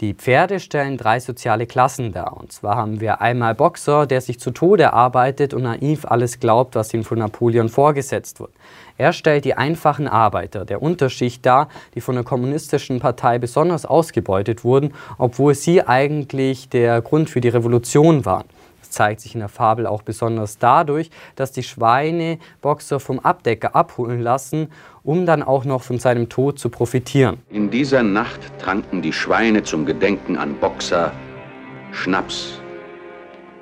Die 0.00 0.14
Pferde 0.14 0.60
stellen 0.60 0.96
drei 0.96 1.18
soziale 1.18 1.66
Klassen 1.66 2.12
dar. 2.12 2.36
Und 2.36 2.52
zwar 2.52 2.76
haben 2.76 3.00
wir 3.00 3.20
einmal 3.20 3.56
Boxer, 3.56 4.06
der 4.06 4.20
sich 4.20 4.38
zu 4.38 4.52
Tode 4.52 4.92
arbeitet 4.92 5.54
und 5.54 5.64
naiv 5.64 6.04
alles 6.04 6.38
glaubt, 6.38 6.76
was 6.76 6.94
ihm 6.94 7.02
von 7.02 7.18
Napoleon 7.18 7.68
vorgesetzt 7.68 8.38
wird. 8.38 8.52
Er 8.96 9.12
stellt 9.12 9.44
die 9.44 9.54
einfachen 9.54 10.06
Arbeiter 10.06 10.64
der 10.64 10.82
Unterschicht 10.82 11.44
dar, 11.44 11.68
die 11.96 12.00
von 12.00 12.14
der 12.14 12.22
kommunistischen 12.22 13.00
Partei 13.00 13.40
besonders 13.40 13.86
ausgebeutet 13.86 14.62
wurden, 14.62 14.94
obwohl 15.18 15.56
sie 15.56 15.82
eigentlich 15.82 16.68
der 16.68 17.00
Grund 17.02 17.28
für 17.28 17.40
die 17.40 17.48
Revolution 17.48 18.24
waren. 18.24 18.46
Das 18.88 18.94
zeigt 18.94 19.20
sich 19.20 19.34
in 19.34 19.40
der 19.40 19.50
Fabel 19.50 19.86
auch 19.86 20.00
besonders 20.00 20.56
dadurch, 20.56 21.10
dass 21.36 21.52
die 21.52 21.62
Schweine 21.62 22.38
Boxer 22.62 23.00
vom 23.00 23.18
Abdecker 23.18 23.76
abholen 23.76 24.22
lassen, 24.22 24.68
um 25.02 25.26
dann 25.26 25.42
auch 25.42 25.66
noch 25.66 25.82
von 25.82 25.98
seinem 25.98 26.30
Tod 26.30 26.58
zu 26.58 26.70
profitieren. 26.70 27.38
In 27.50 27.70
dieser 27.70 28.02
Nacht 28.02 28.40
tranken 28.58 29.02
die 29.02 29.12
Schweine 29.12 29.62
zum 29.62 29.84
Gedenken 29.84 30.38
an 30.38 30.54
Boxer 30.54 31.12
Schnaps, 31.92 32.60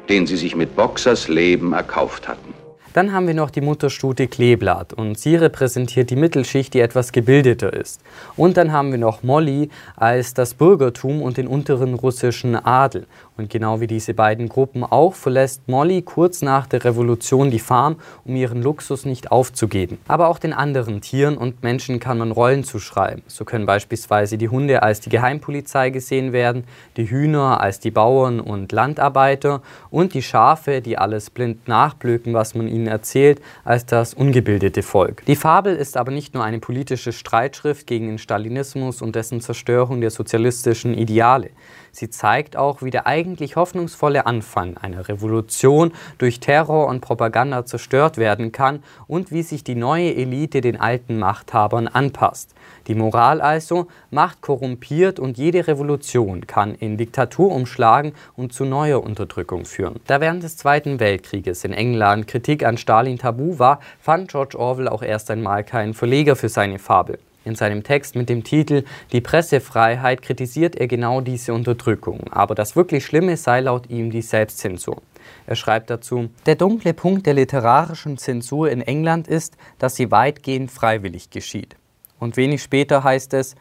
den 0.09 0.29
sie 0.29 0.37
sich 0.37 0.55
mit 0.55 0.77
Boxers 0.77 1.27
Leben 1.27 1.73
erkauft 1.73 2.29
hatten. 2.29 2.55
Dann 2.97 3.13
haben 3.13 3.27
wir 3.27 3.35
noch 3.35 3.51
die 3.51 3.61
Mutterstute 3.61 4.27
Kleeblatt 4.27 4.95
und 4.95 5.19
sie 5.19 5.37
repräsentiert 5.37 6.09
die 6.09 6.17
Mittelschicht, 6.17 6.73
die 6.73 6.81
etwas 6.81 7.13
gebildeter 7.13 7.71
ist. 7.75 8.01
Und 8.39 8.57
dann 8.57 8.73
haben 8.73 8.91
wir 8.91 8.97
noch 8.99 9.23
Molly 9.23 9.69
als 9.97 10.33
das 10.33 10.55
Bürgertum 10.55 11.21
und 11.21 11.37
den 11.37 11.47
unteren 11.47 11.93
russischen 11.93 12.57
Adel. 12.57 13.07
Und 13.37 13.51
genau 13.51 13.81
wie 13.81 13.87
diese 13.87 14.15
beiden 14.15 14.49
Gruppen 14.49 14.83
auch 14.83 15.15
verlässt 15.15 15.69
Molly 15.69 16.03
kurz 16.03 16.41
nach 16.41 16.67
der 16.67 16.85
Revolution 16.85 17.51
die 17.51 17.59
Farm, 17.59 17.97
um 18.25 18.35
ihren 18.35 18.63
Luxus 18.63 19.05
nicht 19.05 19.31
aufzugeben. 19.31 19.99
Aber 20.09 20.29
auch 20.29 20.39
den 20.39 20.55
anderen 20.55 21.03
Tieren 21.03 21.37
und 21.37 21.63
Menschen 21.63 22.01
kann 22.01 22.17
man 22.17 22.33
Rollen 22.33 22.65
zuschreiben. 22.65 23.23
So 23.27 23.45
können 23.45 23.67
beispielsweise 23.67 24.39
die 24.39 24.49
Hunde 24.49 24.83
als 24.83 25.01
die 25.01 25.11
Geheimpolizei 25.11 25.91
gesehen 25.91 26.33
werden, 26.33 26.65
die 26.97 27.11
Hühner 27.11 27.61
als 27.61 27.79
die 27.79 27.91
Bauern 27.91 28.41
und 28.41 28.73
Landarbeiter 28.73 29.61
und 29.91 30.15
die 30.15 30.23
Schafe, 30.23 30.81
die 30.81 30.97
alles 30.97 31.29
blind 31.29 31.69
nachblöken, 31.69 32.33
was 32.33 32.55
man 32.55 32.69
ihnen 32.69 32.87
erzählt, 32.87 33.43
als 33.65 33.85
das 33.85 34.15
ungebildete 34.15 34.83
Volk. 34.83 35.25
Die 35.27 35.37
Fabel 35.37 35.77
ist 35.77 35.97
aber 35.97 36.11
nicht 36.11 36.35
nur 36.35 36.43
eine 36.43 36.59
politische 36.59 37.13
Streitschrift 37.13 37.87
gegen 37.87 38.07
den 38.07 38.19
Stalinismus 38.19 39.03
und 39.03 39.15
dessen 39.15 39.41
Zerstörung 39.41 40.01
der 40.01 40.11
sozialistischen 40.11 40.95
Ideale. 40.95 41.51
Sie 41.93 42.11
zeigt 42.11 42.57
auch, 42.57 42.83
wie 42.83 42.91
der 42.91 43.07
eigentlich 43.27 43.57
hoffnungsvolle 43.57 44.25
Anfang 44.25 44.77
einer 44.77 45.09
Revolution 45.09 45.93
durch 46.19 46.39
Terror 46.39 46.87
und 46.87 47.01
Propaganda 47.01 47.67
zerstört 47.67 48.19
werden 48.19 48.53
kann 48.53 48.85
und 49.09 49.33
wie 49.33 49.43
sich 49.43 49.65
die 49.65 49.75
neue 49.75 50.15
Elite 50.15 50.61
den 50.61 50.81
alten 50.81 51.19
Machthabern 51.19 51.89
anpasst. 51.89 52.55
Die 52.87 52.95
Moral 52.95 53.41
also, 53.41 53.89
Macht 54.11 54.41
korrumpiert 54.43 55.19
und 55.19 55.39
jede 55.39 55.67
Revolution 55.67 56.47
kann 56.47 56.77
in 56.77 56.97
Diktatur 56.97 57.51
umschlagen 57.51 58.13
und 58.37 58.53
zu 58.53 58.65
neuer 58.65 59.03
Unterdrückung 59.03 59.65
führen. 59.65 59.97
Da 60.07 60.21
während 60.21 60.45
des 60.45 60.57
Zweiten 60.57 61.01
Weltkrieges 61.01 61.65
in 61.65 61.73
England 61.73 62.29
Kritik 62.29 62.65
an 62.65 62.79
Stalin 62.79 63.19
tabu 63.19 63.59
war, 63.59 63.81
fand 63.99 64.31
George 64.31 64.57
Orwell 64.57 64.89
auch 64.89 65.03
erst 65.03 65.31
einmal 65.33 65.65
keinen 65.65 65.95
Verleger 65.95 66.37
für 66.37 66.49
seine 66.49 66.79
Fabel. 66.79 67.19
In 67.47 67.55
seinem 67.55 67.85
Text 67.85 68.17
mit 68.17 68.29
dem 68.29 68.43
Titel 68.43 68.83
Die 69.13 69.21
Pressefreiheit 69.21 70.21
kritisiert 70.21 70.75
er 70.75 70.89
genau 70.89 71.21
diese 71.21 71.55
Unterdrückung. 71.55 72.25
Aber 72.33 72.57
das 72.57 72.75
wirklich 72.75 73.07
Schlimme 73.07 73.37
sei 73.37 73.61
laut 73.61 73.89
ihm 73.89 74.11
die 74.11 74.21
Selbstzensur. 74.21 75.01
Er 75.47 75.55
schreibt 75.55 75.89
dazu, 75.89 76.29
der 76.47 76.57
dunkle 76.57 76.93
Punkt 76.93 77.25
der 77.25 77.35
literarischen 77.35 78.19
Zensur 78.19 78.69
in 78.69 78.81
England 78.81 79.29
ist, 79.29 79.57
dass 79.79 79.95
sie 79.95 80.11
weitgehend 80.11 80.73
freiwillig 80.73 81.31
geschieht. 81.31 81.77
Und 82.19 82.37
wenig 82.37 82.63
später 82.63 83.05
heißt 83.05 83.35
es, 83.35 83.57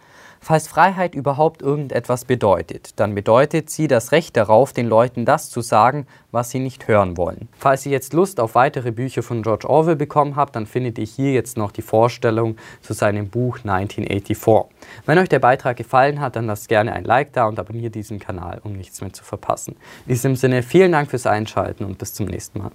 Falls 0.48 0.68
Freiheit 0.68 1.16
überhaupt 1.16 1.64
irgendetwas 1.64 2.24
bedeutet, 2.26 3.00
dann 3.00 3.16
bedeutet 3.16 3.72
sie 3.72 3.88
das 3.88 4.12
Recht 4.12 4.38
darauf, 4.38 4.74
den 4.74 4.88
Leuten 4.88 5.26
das 5.26 5.50
zu 5.50 5.62
sagen, 5.62 6.06
was 6.32 6.52
sie 6.52 6.60
nicht 6.60 6.88
hören 6.88 7.18
wollen. 7.18 7.50
Falls 7.58 7.84
ihr 7.88 7.92
jetzt 7.92 8.14
Lust 8.14 8.40
auf 8.40 8.54
weitere 8.54 8.92
Bücher 8.92 9.24
von 9.24 9.42
George 9.42 9.68
Orwell 9.68 9.96
bekommen 9.96 10.36
habt, 10.36 10.56
dann 10.56 10.68
findet 10.68 11.00
ihr 11.00 11.06
hier 11.06 11.34
jetzt 11.34 11.58
noch 11.58 11.72
die 11.72 11.82
Vorstellung 11.82 12.58
zu 12.82 12.94
seinem 12.94 13.30
Buch 13.30 13.58
1984. 13.64 14.72
Wenn 15.08 15.18
euch 15.18 15.30
der 15.30 15.40
Beitrag 15.40 15.78
gefallen 15.78 16.20
hat, 16.20 16.36
dann 16.36 16.46
lasst 16.46 16.70
gerne 16.70 16.94
ein 16.94 17.06
Like 17.06 17.34
da 17.34 17.48
und 17.48 17.58
abonniert 17.58 17.96
diesen 17.96 18.20
Kanal, 18.20 18.62
um 18.64 18.74
nichts 18.74 19.02
mehr 19.02 19.14
zu 19.14 19.24
verpassen. 19.24 19.76
In 20.06 20.10
diesem 20.10 20.36
Sinne 20.36 20.62
vielen 20.62 20.92
Dank 20.92 21.10
fürs 21.10 21.26
Einschalten 21.26 21.86
und 21.86 21.98
bis 21.98 22.14
zum 22.14 22.28
nächsten 22.28 22.60
Mal. 22.60 22.72